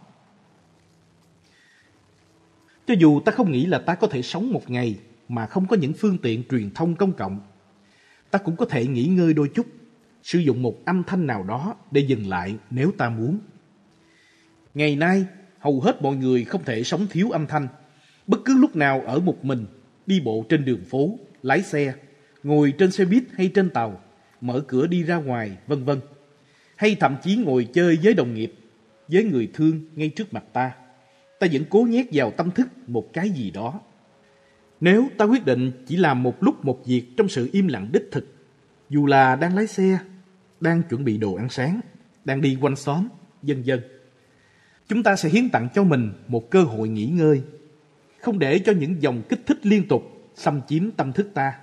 Cho 2.88 2.94
dù 3.00 3.20
ta 3.20 3.32
không 3.32 3.52
nghĩ 3.52 3.66
là 3.66 3.80
ta 3.80 3.96
có 3.96 4.08
thể 4.08 4.22
sống 4.22 4.54
một 4.54 4.70
ngày 4.70 5.00
mà 5.30 5.46
không 5.46 5.68
có 5.68 5.76
những 5.78 5.94
phương 5.94 6.18
tiện 6.18 6.44
truyền 6.50 6.72
thông 6.72 6.96
công 6.96 7.14
cộng, 7.14 7.40
ta 8.32 8.40
cũng 8.40 8.56
có 8.56 8.66
thể 8.66 8.88
nghỉ 8.88 9.06
ngơi 9.06 9.34
đôi 9.34 9.50
chút, 9.56 9.66
sử 10.24 10.40
dụng 10.40 10.62
một 10.62 10.86
âm 10.86 11.04
thanh 11.04 11.28
nào 11.28 11.44
đó 11.44 11.76
để 11.92 12.02
dừng 12.02 12.30
lại 12.30 12.56
nếu 12.70 12.92
ta 12.98 13.10
muốn. 13.10 13.40
Ngày 14.74 14.96
nay, 14.96 15.26
hầu 15.60 15.82
hết 15.82 16.02
mọi 16.02 16.16
người 16.16 16.44
không 16.44 16.64
thể 16.64 16.84
sống 16.84 17.08
thiếu 17.10 17.32
âm 17.32 17.48
thanh. 17.48 17.68
Bất 18.28 18.40
cứ 18.46 18.58
lúc 18.58 18.76
nào 18.76 19.02
ở 19.02 19.20
một 19.20 19.46
mình, 19.46 19.66
đi 20.06 20.20
bộ 20.20 20.46
trên 20.50 20.66
đường 20.66 20.84
phố, 20.90 21.20
lái 21.44 21.62
xe, 21.62 21.94
ngồi 22.44 22.74
trên 22.78 22.92
xe 22.92 23.06
buýt 23.06 23.24
hay 23.34 23.52
trên 23.56 23.70
tàu, 23.70 24.02
mở 24.42 24.64
cửa 24.68 24.88
đi 24.88 25.04
ra 25.04 25.16
ngoài, 25.16 25.58
vân 25.68 25.84
vân. 25.84 26.00
Hay 26.76 26.96
thậm 27.00 27.16
chí 27.24 27.36
ngồi 27.36 27.68
chơi 27.74 28.00
với 28.04 28.14
đồng 28.14 28.34
nghiệp. 28.34 28.54
với 29.08 29.24
người 29.24 29.52
thương 29.54 29.82
ngay 29.96 30.10
trước 30.10 30.34
mặt 30.34 30.44
ta, 30.54 30.72
ta 31.40 31.48
vẫn 31.52 31.64
cố 31.70 31.84
nhét 31.90 32.06
vào 32.12 32.32
tâm 32.32 32.52
thức 32.52 32.68
một 32.88 33.14
cái 33.14 33.30
gì 33.30 33.52
đó. 33.52 33.80
Nếu 34.82 35.10
ta 35.18 35.26
quyết 35.26 35.46
định 35.46 35.72
chỉ 35.88 35.98
làm 35.98 36.24
một 36.24 36.44
lúc 36.44 36.66
một 36.66 36.86
việc 36.86 37.18
trong 37.18 37.30
sự 37.30 37.50
im 37.52 37.68
lặng 37.68 37.90
đích 37.92 38.10
thực, 38.12 38.36
dù 38.90 39.06
là 39.06 39.36
đang 39.36 39.56
lái 39.56 39.68
xe, 39.68 40.00
đang 40.60 40.84
chuẩn 40.84 41.04
bị 41.04 41.18
đồ 41.18 41.36
ăn 41.36 41.50
sáng, 41.50 41.80
đang 42.26 42.42
đi 42.42 42.58
quanh 42.62 42.76
xóm, 42.76 43.08
vân 43.42 43.64
vân, 43.66 43.82
chúng 44.88 45.04
ta 45.04 45.16
sẽ 45.16 45.30
hiến 45.30 45.50
tặng 45.50 45.68
cho 45.76 45.84
mình 45.84 46.14
một 46.28 46.50
cơ 46.50 46.64
hội 46.64 46.90
nghỉ 46.90 47.06
ngơi, 47.06 47.42
không 48.22 48.40
để 48.40 48.60
cho 48.60 48.72
những 48.72 49.02
dòng 49.02 49.22
kích 49.30 49.42
thích 49.46 49.66
liên 49.66 49.88
tục 49.88 50.32
xâm 50.36 50.62
chiếm 50.68 50.92
tâm 50.92 51.14
thức 51.14 51.30
ta. 51.34 51.54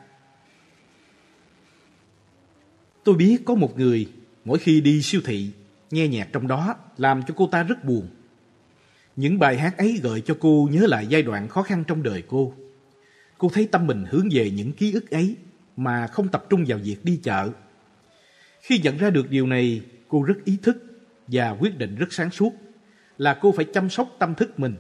Tôi 3.05 3.15
biết 3.15 3.45
có 3.45 3.55
một 3.55 3.79
người 3.79 4.09
mỗi 4.45 4.59
khi 4.59 4.81
đi 4.81 5.03
siêu 5.03 5.21
thị, 5.25 5.51
nghe 5.91 6.09
nhạc 6.09 6.29
trong 6.33 6.49
đó 6.49 6.77
làm 6.97 7.23
cho 7.23 7.35
cô 7.37 7.47
ta 7.47 7.63
rất 7.63 7.85
buồn. 7.85 8.09
Những 9.17 9.39
bài 9.39 9.59
hát 9.59 9.79
ấy 9.79 10.01
gợi 10.03 10.21
cho 10.21 10.37
cô 10.41 10.69
nhớ 10.73 10.87
lại 10.87 11.07
giai 11.07 11.23
đoạn 11.23 11.49
khó 11.49 11.63
khăn 11.63 11.85
trong 11.87 12.03
đời 12.03 12.23
cô. 12.29 12.55
Cô 13.45 13.51
thấy 13.55 13.69
tâm 13.73 13.87
mình 13.87 14.05
hướng 14.11 14.29
về 14.33 14.51
những 14.51 14.73
ký 14.73 14.93
ức 14.93 15.11
ấy 15.11 15.37
mà 15.77 16.07
không 16.07 16.29
tập 16.29 16.45
trung 16.51 16.65
vào 16.69 16.79
việc 16.79 17.05
đi 17.05 17.21
chợ. 17.23 17.51
Khi 18.61 18.79
nhận 18.79 18.99
ra 18.99 19.11
được 19.11 19.31
điều 19.31 19.47
này, 19.47 19.83
cô 20.09 20.23
rất 20.23 20.35
ý 20.45 20.59
thức 20.63 20.77
và 21.27 21.51
quyết 21.51 21.79
định 21.79 21.97
rất 21.97 22.13
sáng 22.13 22.31
suốt 22.31 22.53
là 23.19 23.39
cô 23.41 23.53
phải 23.53 23.65
chăm 23.65 23.91
sóc 23.91 24.09
tâm 24.19 24.35
thức 24.35 24.59
mình. 24.61 24.75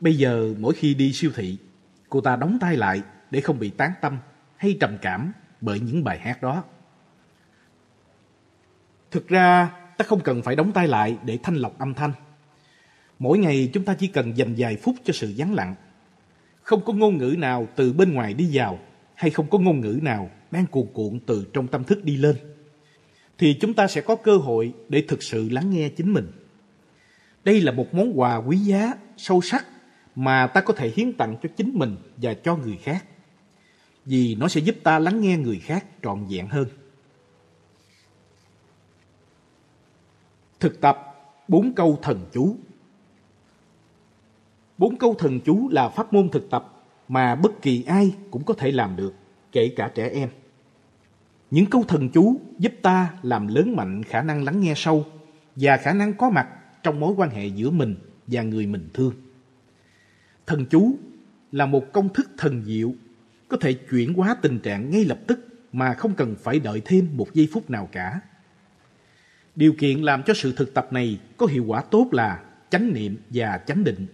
Bây 0.00 0.14
giờ 0.14 0.54
mỗi 0.58 0.74
khi 0.74 0.94
đi 0.94 1.12
siêu 1.12 1.30
thị, 1.34 1.56
cô 2.08 2.20
ta 2.20 2.36
đóng 2.36 2.58
tay 2.60 2.76
lại 2.76 3.02
để 3.30 3.40
không 3.40 3.58
bị 3.58 3.70
tán 3.70 3.92
tâm 4.00 4.18
hay 4.56 4.76
trầm 4.80 4.98
cảm 5.02 5.32
bởi 5.60 5.80
những 5.80 6.04
bài 6.04 6.18
hát 6.18 6.42
đó. 6.42 6.64
Thực 9.10 9.28
ra, 9.28 9.70
ta 9.98 10.04
không 10.04 10.20
cần 10.20 10.42
phải 10.42 10.56
đóng 10.56 10.72
tay 10.72 10.88
lại 10.88 11.18
để 11.24 11.38
thanh 11.42 11.56
lọc 11.56 11.78
âm 11.78 11.94
thanh. 11.94 12.12
Mỗi 13.18 13.38
ngày 13.38 13.70
chúng 13.72 13.84
ta 13.84 13.94
chỉ 13.94 14.06
cần 14.06 14.36
dành 14.36 14.54
vài 14.58 14.76
phút 14.76 14.96
cho 15.04 15.12
sự 15.12 15.34
vắng 15.36 15.54
lặng. 15.54 15.74
Không 16.64 16.84
có 16.84 16.92
ngôn 16.92 17.18
ngữ 17.18 17.34
nào 17.38 17.68
từ 17.76 17.92
bên 17.92 18.12
ngoài 18.12 18.34
đi 18.34 18.50
vào 18.52 18.78
hay 19.14 19.30
không 19.30 19.50
có 19.50 19.58
ngôn 19.58 19.80
ngữ 19.80 19.98
nào 20.02 20.30
đang 20.50 20.66
cuồn 20.66 20.86
cuộn 20.92 21.20
từ 21.26 21.46
trong 21.52 21.68
tâm 21.68 21.84
thức 21.84 22.04
đi 22.04 22.16
lên 22.16 22.36
thì 23.38 23.56
chúng 23.60 23.74
ta 23.74 23.86
sẽ 23.86 24.00
có 24.00 24.16
cơ 24.16 24.36
hội 24.36 24.74
để 24.88 25.04
thực 25.08 25.22
sự 25.22 25.48
lắng 25.48 25.70
nghe 25.70 25.88
chính 25.88 26.12
mình. 26.12 26.30
Đây 27.44 27.60
là 27.60 27.72
một 27.72 27.94
món 27.94 28.20
quà 28.20 28.36
quý 28.36 28.56
giá, 28.56 28.92
sâu 29.16 29.40
sắc 29.40 29.66
mà 30.14 30.46
ta 30.46 30.60
có 30.60 30.74
thể 30.74 30.92
hiến 30.96 31.12
tặng 31.12 31.36
cho 31.42 31.48
chính 31.56 31.70
mình 31.74 31.96
và 32.16 32.34
cho 32.34 32.56
người 32.56 32.78
khác. 32.82 33.04
Vì 34.04 34.34
nó 34.34 34.48
sẽ 34.48 34.60
giúp 34.60 34.76
ta 34.82 34.98
lắng 34.98 35.20
nghe 35.20 35.36
người 35.36 35.58
khác 35.58 35.86
trọn 36.02 36.26
vẹn 36.30 36.48
hơn. 36.48 36.68
Thực 40.60 40.80
tập 40.80 40.98
bốn 41.48 41.72
câu 41.74 41.98
thần 42.02 42.26
chú 42.32 42.56
Bốn 44.78 44.96
câu 44.98 45.14
thần 45.18 45.40
chú 45.40 45.68
là 45.68 45.88
pháp 45.88 46.12
môn 46.12 46.28
thực 46.28 46.50
tập 46.50 46.84
mà 47.08 47.34
bất 47.34 47.62
kỳ 47.62 47.84
ai 47.86 48.14
cũng 48.30 48.44
có 48.44 48.54
thể 48.54 48.72
làm 48.72 48.96
được, 48.96 49.14
kể 49.52 49.72
cả 49.76 49.90
trẻ 49.94 50.08
em. 50.08 50.28
Những 51.50 51.66
câu 51.66 51.84
thần 51.88 52.08
chú 52.08 52.40
giúp 52.58 52.72
ta 52.82 53.14
làm 53.22 53.46
lớn 53.46 53.76
mạnh 53.76 54.02
khả 54.02 54.22
năng 54.22 54.44
lắng 54.44 54.60
nghe 54.60 54.72
sâu 54.76 55.06
và 55.56 55.76
khả 55.76 55.92
năng 55.92 56.14
có 56.14 56.30
mặt 56.30 56.48
trong 56.82 57.00
mối 57.00 57.14
quan 57.16 57.30
hệ 57.30 57.46
giữa 57.46 57.70
mình 57.70 57.96
và 58.26 58.42
người 58.42 58.66
mình 58.66 58.88
thương. 58.94 59.12
Thần 60.46 60.66
chú 60.66 60.96
là 61.52 61.66
một 61.66 61.92
công 61.92 62.08
thức 62.08 62.30
thần 62.38 62.64
diệu 62.64 62.92
có 63.48 63.56
thể 63.56 63.72
chuyển 63.72 64.14
hóa 64.14 64.36
tình 64.42 64.58
trạng 64.58 64.90
ngay 64.90 65.04
lập 65.04 65.18
tức 65.26 65.48
mà 65.72 65.94
không 65.94 66.14
cần 66.14 66.34
phải 66.42 66.60
đợi 66.60 66.82
thêm 66.84 67.08
một 67.16 67.34
giây 67.34 67.48
phút 67.52 67.70
nào 67.70 67.88
cả. 67.92 68.20
Điều 69.56 69.72
kiện 69.78 70.02
làm 70.02 70.22
cho 70.22 70.34
sự 70.34 70.52
thực 70.56 70.74
tập 70.74 70.92
này 70.92 71.20
có 71.36 71.46
hiệu 71.46 71.64
quả 71.66 71.82
tốt 71.90 72.08
là 72.12 72.42
chánh 72.70 72.92
niệm 72.92 73.16
và 73.30 73.60
chánh 73.66 73.84
định. 73.84 74.06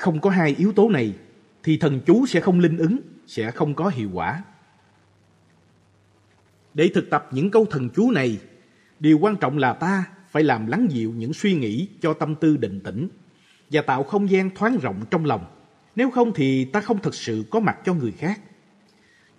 Không 0.00 0.20
có 0.20 0.30
hai 0.30 0.54
yếu 0.58 0.72
tố 0.72 0.88
này 0.88 1.14
thì 1.62 1.76
thần 1.76 2.00
chú 2.06 2.26
sẽ 2.26 2.40
không 2.40 2.60
linh 2.60 2.78
ứng, 2.78 3.00
sẽ 3.26 3.50
không 3.50 3.74
có 3.74 3.88
hiệu 3.88 4.10
quả. 4.12 4.42
Để 6.74 6.90
thực 6.94 7.10
tập 7.10 7.28
những 7.32 7.50
câu 7.50 7.66
thần 7.70 7.88
chú 7.96 8.10
này, 8.10 8.38
điều 9.00 9.18
quan 9.18 9.36
trọng 9.36 9.58
là 9.58 9.72
ta 9.72 10.04
phải 10.30 10.42
làm 10.42 10.66
lắng 10.66 10.86
dịu 10.90 11.12
những 11.12 11.32
suy 11.32 11.54
nghĩ 11.54 11.88
cho 12.00 12.12
tâm 12.12 12.34
tư 12.34 12.56
định 12.56 12.80
tĩnh 12.80 13.08
và 13.70 13.82
tạo 13.82 14.02
không 14.02 14.30
gian 14.30 14.50
thoáng 14.54 14.78
rộng 14.82 15.04
trong 15.10 15.24
lòng. 15.24 15.44
Nếu 15.96 16.10
không 16.10 16.32
thì 16.34 16.64
ta 16.64 16.80
không 16.80 17.02
thực 17.02 17.14
sự 17.14 17.44
có 17.50 17.60
mặt 17.60 17.76
cho 17.84 17.94
người 17.94 18.12
khác. 18.12 18.40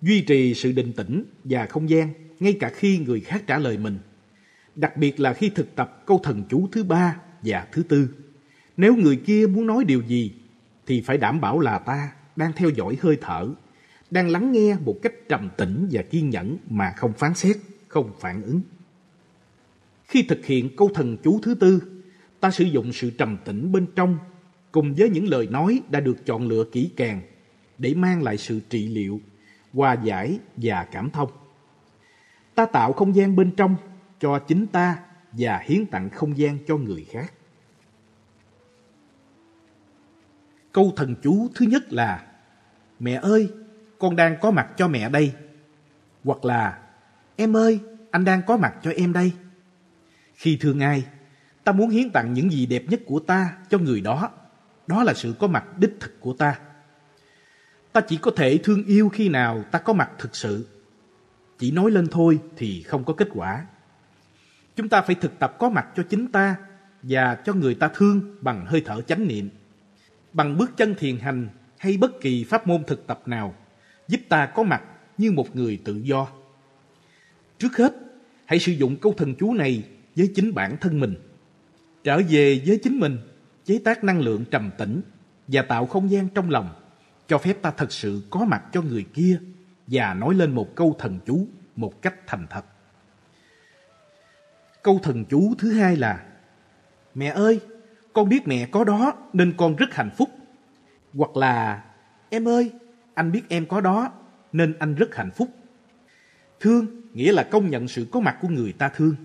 Duy 0.02 0.20
trì 0.20 0.54
sự 0.54 0.72
định 0.72 0.92
tĩnh 0.92 1.24
và 1.44 1.66
không 1.66 1.90
gian 1.90 2.12
ngay 2.40 2.56
cả 2.60 2.70
khi 2.74 2.98
người 2.98 3.20
khác 3.20 3.42
trả 3.46 3.58
lời 3.58 3.78
mình. 3.78 3.98
Đặc 4.76 4.96
biệt 4.96 5.20
là 5.20 5.32
khi 5.32 5.48
thực 5.48 5.74
tập 5.74 6.02
câu 6.06 6.20
thần 6.22 6.42
chú 6.48 6.68
thứ 6.72 6.84
ba 6.84 7.16
và 7.42 7.66
thứ 7.72 7.82
tư. 7.82 8.08
Nếu 8.76 8.96
người 8.96 9.16
kia 9.16 9.46
muốn 9.46 9.66
nói 9.66 9.84
điều 9.84 10.02
gì 10.02 10.32
thì 10.86 11.00
phải 11.00 11.18
đảm 11.18 11.40
bảo 11.40 11.60
là 11.60 11.78
ta 11.78 12.12
đang 12.36 12.52
theo 12.52 12.70
dõi 12.70 12.96
hơi 13.00 13.18
thở, 13.20 13.48
đang 14.10 14.28
lắng 14.28 14.52
nghe 14.52 14.76
một 14.84 14.96
cách 15.02 15.12
trầm 15.28 15.50
tĩnh 15.56 15.88
và 15.90 16.02
kiên 16.02 16.30
nhẫn 16.30 16.56
mà 16.70 16.92
không 16.96 17.12
phán 17.12 17.34
xét, 17.34 17.56
không 17.88 18.10
phản 18.20 18.42
ứng. 18.42 18.60
Khi 20.04 20.22
thực 20.22 20.46
hiện 20.46 20.76
câu 20.76 20.90
thần 20.94 21.16
chú 21.24 21.40
thứ 21.42 21.54
tư, 21.54 21.82
ta 22.40 22.50
sử 22.50 22.64
dụng 22.64 22.92
sự 22.92 23.10
trầm 23.10 23.36
tĩnh 23.44 23.72
bên 23.72 23.86
trong 23.96 24.18
cùng 24.72 24.94
với 24.94 25.10
những 25.10 25.28
lời 25.28 25.46
nói 25.46 25.80
đã 25.90 26.00
được 26.00 26.26
chọn 26.26 26.48
lựa 26.48 26.64
kỹ 26.72 26.90
càng 26.96 27.20
để 27.78 27.94
mang 27.94 28.22
lại 28.22 28.38
sự 28.38 28.60
trị 28.70 28.88
liệu, 28.88 29.20
hòa 29.72 29.96
giải 30.04 30.38
và 30.56 30.84
cảm 30.92 31.10
thông. 31.10 31.30
Ta 32.54 32.66
tạo 32.66 32.92
không 32.92 33.16
gian 33.16 33.36
bên 33.36 33.50
trong 33.50 33.76
cho 34.20 34.38
chính 34.38 34.66
ta 34.66 34.98
và 35.32 35.58
hiến 35.58 35.86
tặng 35.86 36.10
không 36.10 36.38
gian 36.38 36.58
cho 36.66 36.76
người 36.76 37.06
khác. 37.10 37.32
Câu 40.72 40.92
thần 40.96 41.14
chú 41.22 41.48
thứ 41.54 41.66
nhất 41.66 41.92
là 41.92 42.26
Mẹ 42.98 43.14
ơi, 43.14 43.50
con 43.98 44.16
đang 44.16 44.36
có 44.40 44.50
mặt 44.50 44.68
cho 44.76 44.88
mẹ 44.88 45.08
đây. 45.08 45.32
Hoặc 46.24 46.44
là 46.44 46.78
Em 47.36 47.56
ơi, 47.56 47.80
anh 48.10 48.24
đang 48.24 48.42
có 48.46 48.56
mặt 48.56 48.74
cho 48.82 48.90
em 48.90 49.12
đây. 49.12 49.32
Khi 50.34 50.58
thương 50.60 50.80
ai, 50.80 51.04
ta 51.64 51.72
muốn 51.72 51.90
hiến 51.90 52.10
tặng 52.10 52.32
những 52.32 52.50
gì 52.50 52.66
đẹp 52.66 52.84
nhất 52.88 53.00
của 53.06 53.20
ta 53.20 53.56
cho 53.70 53.78
người 53.78 54.00
đó. 54.00 54.30
Đó 54.86 55.02
là 55.02 55.14
sự 55.14 55.34
có 55.38 55.46
mặt 55.46 55.78
đích 55.78 55.96
thực 56.00 56.20
của 56.20 56.32
ta. 56.32 56.58
Ta 57.92 58.00
chỉ 58.00 58.16
có 58.16 58.30
thể 58.36 58.58
thương 58.58 58.84
yêu 58.84 59.08
khi 59.08 59.28
nào 59.28 59.64
ta 59.70 59.78
có 59.78 59.92
mặt 59.92 60.10
thực 60.18 60.36
sự. 60.36 60.66
Chỉ 61.58 61.70
nói 61.70 61.90
lên 61.90 62.08
thôi 62.10 62.38
thì 62.56 62.82
không 62.82 63.04
có 63.04 63.14
kết 63.14 63.28
quả. 63.34 63.66
Chúng 64.76 64.88
ta 64.88 65.02
phải 65.02 65.14
thực 65.14 65.38
tập 65.38 65.56
có 65.58 65.68
mặt 65.70 65.86
cho 65.96 66.02
chính 66.02 66.32
ta 66.32 66.56
và 67.02 67.34
cho 67.34 67.52
người 67.52 67.74
ta 67.74 67.88
thương 67.94 68.36
bằng 68.40 68.66
hơi 68.66 68.82
thở 68.86 69.00
chánh 69.02 69.28
niệm. 69.28 69.48
Bằng 70.32 70.58
bước 70.58 70.76
chân 70.76 70.94
thiền 70.94 71.18
hành 71.18 71.48
hay 71.78 71.96
bất 71.96 72.20
kỳ 72.20 72.44
pháp 72.44 72.66
môn 72.66 72.84
thực 72.86 73.06
tập 73.06 73.22
nào 73.26 73.54
giúp 74.08 74.20
ta 74.28 74.46
có 74.46 74.62
mặt 74.62 74.82
như 75.18 75.32
một 75.32 75.56
người 75.56 75.80
tự 75.84 75.96
do. 75.96 76.28
Trước 77.58 77.76
hết, 77.76 77.92
hãy 78.44 78.58
sử 78.58 78.72
dụng 78.72 78.96
câu 78.96 79.14
thần 79.16 79.34
chú 79.34 79.54
này 79.54 79.84
với 80.16 80.32
chính 80.34 80.54
bản 80.54 80.76
thân 80.80 81.00
mình. 81.00 81.14
Trở 82.04 82.20
về 82.28 82.62
với 82.66 82.80
chính 82.82 83.00
mình, 83.00 83.18
chế 83.64 83.80
tác 83.84 84.04
năng 84.04 84.20
lượng 84.20 84.44
trầm 84.50 84.70
tĩnh 84.78 85.00
và 85.48 85.62
tạo 85.62 85.86
không 85.86 86.10
gian 86.10 86.28
trong 86.28 86.50
lòng, 86.50 86.74
cho 87.28 87.38
phép 87.38 87.62
ta 87.62 87.70
thật 87.70 87.92
sự 87.92 88.22
có 88.30 88.44
mặt 88.44 88.62
cho 88.72 88.82
người 88.82 89.04
kia 89.14 89.40
và 89.86 90.14
nói 90.14 90.34
lên 90.34 90.50
một 90.50 90.74
câu 90.74 90.96
thần 90.98 91.18
chú 91.26 91.46
một 91.76 92.02
cách 92.02 92.14
thành 92.26 92.46
thật. 92.50 92.64
Câu 94.82 95.00
thần 95.02 95.24
chú 95.24 95.54
thứ 95.58 95.72
hai 95.72 95.96
là 95.96 96.26
Mẹ 97.14 97.26
ơi, 97.26 97.60
con 98.12 98.28
biết 98.28 98.48
mẹ 98.48 98.66
có 98.66 98.84
đó 98.84 99.14
nên 99.32 99.54
con 99.56 99.76
rất 99.76 99.94
hạnh 99.94 100.10
phúc. 100.16 100.30
Hoặc 101.14 101.36
là 101.36 101.82
Em 102.34 102.48
ơi, 102.48 102.70
anh 103.14 103.32
biết 103.32 103.42
em 103.48 103.66
có 103.66 103.80
đó 103.80 104.12
nên 104.52 104.74
anh 104.78 104.94
rất 104.94 105.14
hạnh 105.14 105.30
phúc. 105.36 105.48
Thương 106.60 106.86
nghĩa 107.12 107.32
là 107.32 107.42
công 107.42 107.70
nhận 107.70 107.88
sự 107.88 108.06
có 108.10 108.20
mặt 108.20 108.36
của 108.40 108.48
người 108.48 108.72
ta 108.72 108.88
thương. 108.88 109.16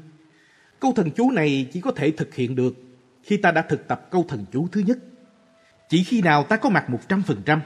Câu 0.80 0.94
thần 0.96 1.12
chú 1.12 1.32
này 1.32 1.70
chỉ 1.74 1.82
có 1.82 1.92
thể 1.92 2.12
thực 2.12 2.36
hiện 2.36 2.56
được 2.56 2.76
khi 3.24 3.38
ta 3.38 3.52
đã 3.52 3.62
thực 3.62 3.88
tập 3.88 4.08
câu 4.12 4.26
thần 4.30 4.46
chú 4.52 4.68
thứ 4.72 4.82
nhất. 4.82 4.98
Chỉ 5.90 6.04
khi 6.04 6.22
nào 6.22 6.44
ta 6.44 6.58
có 6.58 6.70
mặt 6.70 6.86
100%, 7.08 7.60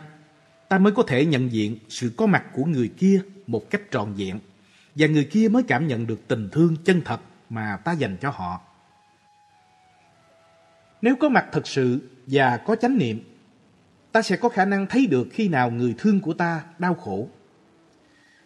ta 0.69 0.77
mới 0.77 0.93
có 0.93 1.03
thể 1.03 1.25
nhận 1.25 1.51
diện 1.51 1.77
sự 1.89 2.11
có 2.17 2.25
mặt 2.25 2.45
của 2.53 2.65
người 2.65 2.87
kia 2.97 3.21
một 3.47 3.69
cách 3.69 3.81
trọn 3.91 4.13
vẹn 4.13 4.39
và 4.95 5.07
người 5.07 5.23
kia 5.23 5.47
mới 5.49 5.63
cảm 5.63 5.87
nhận 5.87 6.07
được 6.07 6.27
tình 6.27 6.49
thương 6.51 6.75
chân 6.83 7.01
thật 7.05 7.21
mà 7.49 7.77
ta 7.77 7.91
dành 7.91 8.17
cho 8.21 8.29
họ. 8.29 8.61
Nếu 11.01 11.15
có 11.15 11.29
mặt 11.29 11.45
thật 11.51 11.67
sự 11.67 11.99
và 12.27 12.57
có 12.57 12.75
chánh 12.75 12.97
niệm, 12.97 13.19
ta 14.11 14.21
sẽ 14.21 14.35
có 14.35 14.49
khả 14.49 14.65
năng 14.65 14.87
thấy 14.87 15.07
được 15.07 15.27
khi 15.31 15.47
nào 15.47 15.71
người 15.71 15.95
thương 15.97 16.19
của 16.19 16.33
ta 16.33 16.63
đau 16.79 16.93
khổ. 16.93 17.27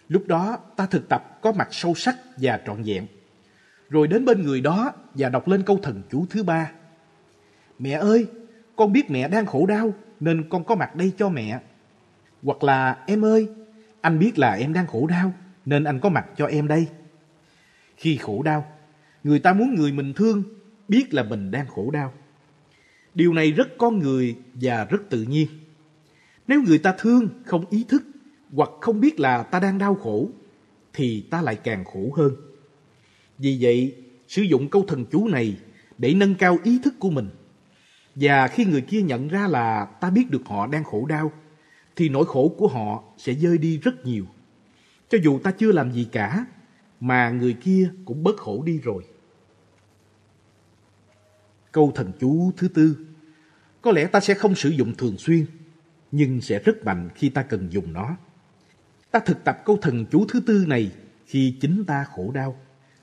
Lúc 0.08 0.28
đó 0.28 0.58
ta 0.76 0.86
thực 0.86 1.10
tập 1.10 1.40
có 1.42 1.52
mặt 1.52 1.68
sâu 1.72 1.96
sắc 1.96 2.16
và 2.38 2.60
trọn 2.66 2.84
vẹn. 2.84 3.08
Rồi 3.90 4.08
đến 4.08 4.26
bên 4.26 4.42
người 4.42 4.62
đó 4.62 4.94
và 5.14 5.30
đọc 5.30 5.48
lên 5.48 5.64
câu 5.64 5.80
thần 5.84 6.02
chú 6.12 6.26
thứ 6.30 6.44
ba. 6.44 6.72
Mẹ 7.80 7.92
ơi, 7.92 8.28
con 8.76 8.94
biết 8.94 9.12
mẹ 9.12 9.28
đang 9.28 9.46
khổ 9.46 9.66
đau 9.66 9.94
nên 10.20 10.50
con 10.50 10.64
có 10.64 10.76
mặt 10.76 10.96
đây 10.96 11.12
cho 11.18 11.30
mẹ. 11.30 11.60
Hoặc 12.44 12.64
là 12.64 12.98
em 13.08 13.26
ơi, 13.26 13.48
anh 14.02 14.20
biết 14.20 14.40
là 14.40 14.54
em 14.54 14.74
đang 14.74 14.88
khổ 14.88 15.08
đau 15.08 15.34
nên 15.66 15.84
anh 15.84 16.00
có 16.00 16.10
mặt 16.10 16.26
cho 16.38 16.46
em 16.46 16.68
đây. 16.68 16.88
Khi 17.98 18.18
khổ 18.18 18.44
đau, 18.44 18.66
người 19.24 19.40
ta 19.40 19.54
muốn 19.54 19.76
người 19.76 19.92
mình 19.92 20.14
thương 20.14 20.44
biết 20.88 21.14
là 21.14 21.24
mình 21.24 21.52
đang 21.52 21.68
khổ 21.68 21.92
đau. 21.92 22.14
Điều 23.16 23.34
này 23.34 23.52
rất 23.52 23.78
con 23.78 24.00
người 24.00 24.36
và 24.54 24.86
rất 24.86 25.10
tự 25.10 25.22
nhiên. 25.24 25.48
Nếu 26.48 26.62
người 26.62 26.78
ta 26.78 26.96
thương, 26.98 27.30
không 27.46 27.66
ý 27.70 27.86
thức 27.90 28.04
hoặc 28.54 28.70
không 28.82 29.00
biết 29.00 29.20
là 29.20 29.44
ta 29.44 29.60
đang 29.60 29.78
đau 29.78 29.96
khổ, 29.96 30.30
thì 30.94 31.22
ta 31.30 31.42
lại 31.42 31.56
càng 31.56 31.86
khổ 31.86 32.12
hơn. 32.18 32.36
Vì 33.38 33.58
vậy, 33.62 33.96
sử 34.28 34.42
dụng 34.42 34.70
câu 34.70 34.86
thần 34.88 35.06
chú 35.12 35.28
này 35.28 35.58
để 35.98 36.14
nâng 36.14 36.36
cao 36.36 36.58
ý 36.64 36.80
thức 36.84 36.94
của 37.00 37.10
mình. 37.10 37.30
Và 38.16 38.48
khi 38.48 38.66
người 38.66 38.82
kia 38.82 39.02
nhận 39.02 39.28
ra 39.28 39.48
là 39.48 39.86
ta 39.86 40.10
biết 40.10 40.30
được 40.30 40.42
họ 40.46 40.68
đang 40.68 40.84
khổ 40.84 41.06
đau, 41.06 41.32
thì 41.96 42.10
nỗi 42.10 42.26
khổ 42.26 42.56
của 42.58 42.68
họ 42.68 43.04
sẽ 43.18 43.34
rơi 43.34 43.58
đi 43.58 43.78
rất 43.78 44.06
nhiều. 44.06 44.26
Cho 45.10 45.18
dù 45.24 45.40
ta 45.40 45.52
chưa 45.52 45.72
làm 45.72 45.92
gì 45.92 46.08
cả, 46.12 46.46
mà 47.00 47.30
người 47.30 47.54
kia 47.54 47.90
cũng 48.06 48.24
bớt 48.24 48.38
khổ 48.38 48.64
đi 48.66 48.80
rồi. 48.84 49.04
Câu 51.76 51.92
thần 51.96 52.12
chú 52.20 52.52
thứ 52.58 52.68
tư, 52.68 52.98
có 53.82 53.92
lẽ 53.92 54.08
ta 54.08 54.20
sẽ 54.20 54.34
không 54.34 54.56
sử 54.56 54.70
dụng 54.70 54.96
thường 54.96 55.18
xuyên, 55.18 55.46
nhưng 56.12 56.42
sẽ 56.42 56.60
rất 56.60 56.86
mạnh 56.86 57.10
khi 57.16 57.30
ta 57.30 57.44
cần 57.44 57.68
dùng 57.72 57.94
nó. 57.94 58.18
Ta 59.12 59.20
thực 59.20 59.44
tập 59.44 59.58
câu 59.66 59.78
thần 59.82 60.06
chú 60.12 60.26
thứ 60.30 60.40
tư 60.46 60.66
này 60.68 60.92
khi 61.26 61.58
chính 61.62 61.84
ta 61.88 62.04
khổ 62.04 62.32
đau, 62.32 62.60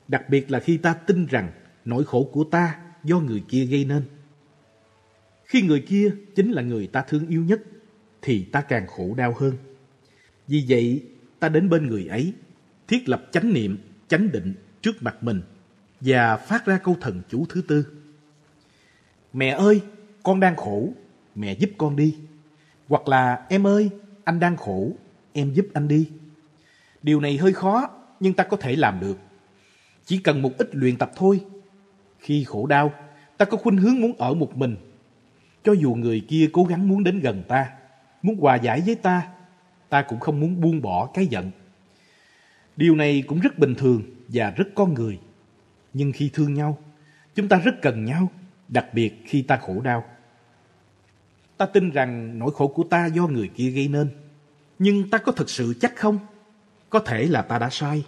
đặc 0.07 0.29
biệt 0.29 0.51
là 0.51 0.59
khi 0.59 0.77
ta 0.77 0.93
tin 0.93 1.25
rằng 1.25 1.51
nỗi 1.85 2.03
khổ 2.03 2.29
của 2.31 2.43
ta 2.43 2.79
do 3.03 3.19
người 3.19 3.43
kia 3.47 3.65
gây 3.65 3.85
nên. 3.85 4.03
Khi 5.45 5.61
người 5.61 5.79
kia 5.87 6.11
chính 6.35 6.51
là 6.51 6.61
người 6.61 6.87
ta 6.87 7.01
thương 7.01 7.27
yêu 7.27 7.43
nhất, 7.43 7.61
thì 8.21 8.43
ta 8.43 8.61
càng 8.61 8.87
khổ 8.87 9.13
đau 9.17 9.35
hơn. 9.39 9.53
Vì 10.47 10.65
vậy, 10.69 11.03
ta 11.39 11.49
đến 11.49 11.69
bên 11.69 11.87
người 11.87 12.07
ấy, 12.07 12.33
thiết 12.87 13.09
lập 13.09 13.29
chánh 13.31 13.53
niệm, 13.53 13.77
chánh 14.07 14.31
định 14.31 14.53
trước 14.81 15.03
mặt 15.03 15.23
mình 15.23 15.41
và 16.01 16.37
phát 16.37 16.65
ra 16.65 16.77
câu 16.77 16.97
thần 17.01 17.21
chú 17.29 17.45
thứ 17.49 17.61
tư. 17.61 17.85
Mẹ 19.33 19.49
ơi, 19.49 19.81
con 20.23 20.39
đang 20.39 20.55
khổ, 20.55 20.89
mẹ 21.35 21.53
giúp 21.53 21.69
con 21.77 21.95
đi. 21.95 22.17
Hoặc 22.87 23.07
là 23.07 23.45
em 23.49 23.67
ơi, 23.67 23.89
anh 24.23 24.39
đang 24.39 24.57
khổ, 24.57 24.91
em 25.33 25.53
giúp 25.53 25.67
anh 25.73 25.87
đi. 25.87 26.09
Điều 27.03 27.19
này 27.19 27.37
hơi 27.37 27.53
khó, 27.53 27.89
nhưng 28.19 28.33
ta 28.33 28.43
có 28.43 28.57
thể 28.57 28.75
làm 28.75 28.99
được. 28.99 29.17
Chỉ 30.05 30.17
cần 30.17 30.41
một 30.41 30.51
ít 30.57 30.75
luyện 30.75 30.97
tập 30.97 31.11
thôi. 31.15 31.41
Khi 32.19 32.43
khổ 32.43 32.67
đau, 32.67 32.93
ta 33.37 33.45
có 33.45 33.57
khuynh 33.57 33.77
hướng 33.77 34.01
muốn 34.01 34.13
ở 34.17 34.33
một 34.33 34.57
mình. 34.57 34.75
Cho 35.63 35.73
dù 35.73 35.95
người 35.95 36.25
kia 36.27 36.49
cố 36.53 36.63
gắng 36.63 36.87
muốn 36.87 37.03
đến 37.03 37.19
gần 37.19 37.43
ta, 37.47 37.69
muốn 38.21 38.35
hòa 38.39 38.55
giải 38.55 38.81
với 38.85 38.95
ta, 38.95 39.27
ta 39.89 40.01
cũng 40.01 40.19
không 40.19 40.39
muốn 40.39 40.61
buông 40.61 40.81
bỏ 40.81 41.09
cái 41.13 41.27
giận. 41.27 41.51
Điều 42.75 42.95
này 42.95 43.23
cũng 43.27 43.39
rất 43.39 43.59
bình 43.59 43.75
thường 43.75 44.03
và 44.27 44.49
rất 44.49 44.67
con 44.75 44.93
người. 44.93 45.19
Nhưng 45.93 46.11
khi 46.11 46.29
thương 46.33 46.53
nhau, 46.53 46.77
chúng 47.35 47.47
ta 47.47 47.57
rất 47.57 47.81
cần 47.81 48.05
nhau, 48.05 48.31
đặc 48.73 48.93
biệt 48.93 49.13
khi 49.25 49.41
ta 49.41 49.57
khổ 49.57 49.81
đau. 49.81 50.03
Ta 51.57 51.65
tin 51.65 51.91
rằng 51.91 52.39
nỗi 52.39 52.51
khổ 52.55 52.67
của 52.67 52.83
ta 52.83 53.05
do 53.05 53.27
người 53.27 53.47
kia 53.55 53.69
gây 53.69 53.87
nên. 53.87 54.09
Nhưng 54.79 55.09
ta 55.09 55.17
có 55.17 55.31
thực 55.31 55.49
sự 55.49 55.73
chắc 55.81 55.95
không? 55.95 56.19
Có 56.89 56.99
thể 56.99 57.25
là 57.25 57.41
ta 57.41 57.59
đã 57.59 57.69
sai. 57.71 58.05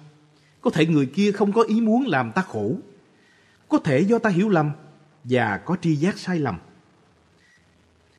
Có 0.62 0.70
thể 0.70 0.86
người 0.86 1.06
kia 1.06 1.32
không 1.32 1.52
có 1.52 1.64
ý 1.64 1.82
muốn 1.82 2.08
làm 2.08 2.32
ta 2.32 2.42
khổ. 2.42 2.76
Có 3.70 3.78
thể 3.78 4.00
do 4.00 4.20
ta 4.20 4.30
hiểu 4.30 4.50
lầm 4.50 4.72
và 5.24 5.58
có 5.58 5.78
tri 5.82 5.96
giác 5.96 6.18
sai 6.18 6.40
lầm. 6.40 6.60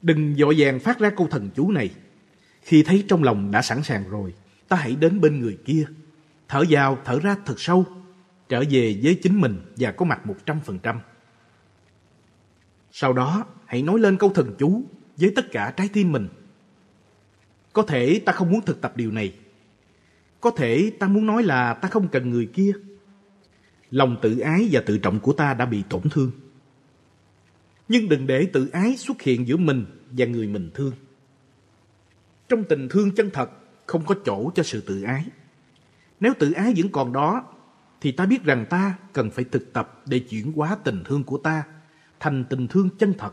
Đừng 0.02 0.34
dội 0.34 0.54
vàng 0.58 0.80
phát 0.80 0.98
ra 0.98 1.10
câu 1.10 1.28
thần 1.30 1.50
chú 1.56 1.70
này. 1.70 1.90
Khi 2.62 2.82
thấy 2.82 3.04
trong 3.08 3.22
lòng 3.22 3.50
đã 3.50 3.62
sẵn 3.62 3.82
sàng 3.82 4.08
rồi, 4.08 4.34
ta 4.68 4.76
hãy 4.76 4.96
đến 4.96 5.20
bên 5.20 5.40
người 5.40 5.58
kia. 5.64 5.86
Thở 6.48 6.64
vào, 6.70 6.98
thở 7.04 7.20
ra 7.20 7.36
thật 7.44 7.54
sâu, 7.60 7.84
trở 8.48 8.64
về 8.70 9.00
với 9.02 9.18
chính 9.22 9.40
mình 9.40 9.60
và 9.76 9.92
có 9.92 10.04
mặt 10.04 10.26
một 10.26 10.36
trăm 10.46 10.60
phần 10.60 10.78
trăm. 10.78 11.00
Sau 12.98 13.12
đó, 13.12 13.46
hãy 13.66 13.82
nói 13.82 13.98
lên 13.98 14.16
câu 14.16 14.30
thần 14.34 14.54
chú 14.58 14.82
với 15.16 15.32
tất 15.36 15.52
cả 15.52 15.74
trái 15.76 15.88
tim 15.92 16.12
mình. 16.12 16.28
Có 17.72 17.82
thể 17.82 18.22
ta 18.26 18.32
không 18.32 18.50
muốn 18.50 18.60
thực 18.60 18.80
tập 18.80 18.96
điều 18.96 19.10
này. 19.10 19.34
Có 20.40 20.50
thể 20.50 20.92
ta 20.98 21.08
muốn 21.08 21.26
nói 21.26 21.42
là 21.42 21.74
ta 21.74 21.88
không 21.88 22.08
cần 22.08 22.30
người 22.30 22.46
kia. 22.46 22.72
Lòng 23.90 24.16
tự 24.22 24.38
ái 24.38 24.68
và 24.70 24.80
tự 24.86 24.98
trọng 24.98 25.20
của 25.20 25.32
ta 25.32 25.54
đã 25.54 25.66
bị 25.66 25.82
tổn 25.88 26.02
thương. 26.10 26.30
Nhưng 27.88 28.08
đừng 28.08 28.26
để 28.26 28.46
tự 28.52 28.68
ái 28.72 28.96
xuất 28.96 29.22
hiện 29.22 29.48
giữa 29.48 29.56
mình 29.56 29.84
và 30.10 30.26
người 30.26 30.46
mình 30.46 30.70
thương. 30.74 30.92
Trong 32.48 32.64
tình 32.64 32.88
thương 32.90 33.14
chân 33.14 33.30
thật, 33.32 33.50
không 33.86 34.06
có 34.06 34.14
chỗ 34.24 34.50
cho 34.54 34.62
sự 34.62 34.80
tự 34.80 35.02
ái. 35.02 35.24
Nếu 36.20 36.32
tự 36.38 36.52
ái 36.52 36.74
vẫn 36.76 36.88
còn 36.92 37.12
đó, 37.12 37.44
thì 38.00 38.12
ta 38.12 38.26
biết 38.26 38.44
rằng 38.44 38.66
ta 38.70 38.98
cần 39.12 39.30
phải 39.30 39.44
thực 39.44 39.72
tập 39.72 40.02
để 40.06 40.18
chuyển 40.18 40.52
hóa 40.52 40.76
tình 40.84 41.02
thương 41.04 41.24
của 41.24 41.38
ta 41.38 41.64
thành 42.20 42.44
tình 42.50 42.68
thương 42.68 42.88
chân 42.98 43.14
thật. 43.18 43.32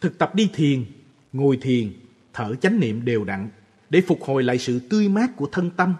Thực 0.00 0.18
tập 0.18 0.34
đi 0.34 0.50
thiền, 0.54 0.84
ngồi 1.32 1.58
thiền, 1.62 1.92
thở 2.32 2.54
chánh 2.54 2.80
niệm 2.80 3.04
đều 3.04 3.24
đặn 3.24 3.48
để 3.90 4.00
phục 4.00 4.22
hồi 4.22 4.42
lại 4.42 4.58
sự 4.58 4.80
tươi 4.90 5.08
mát 5.08 5.36
của 5.36 5.48
thân 5.52 5.70
tâm, 5.70 5.94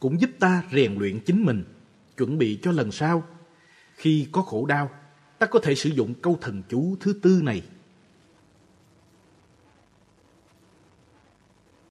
cũng 0.00 0.20
giúp 0.20 0.30
ta 0.38 0.62
rèn 0.72 0.94
luyện 0.98 1.20
chính 1.20 1.44
mình, 1.44 1.64
chuẩn 2.16 2.38
bị 2.38 2.58
cho 2.62 2.72
lần 2.72 2.92
sau. 2.92 3.24
Khi 3.94 4.26
có 4.32 4.42
khổ 4.42 4.66
đau, 4.66 4.90
ta 5.38 5.46
có 5.46 5.58
thể 5.58 5.74
sử 5.74 5.90
dụng 5.90 6.14
câu 6.14 6.38
thần 6.40 6.62
chú 6.68 6.96
thứ 7.00 7.12
tư 7.22 7.40
này 7.44 7.62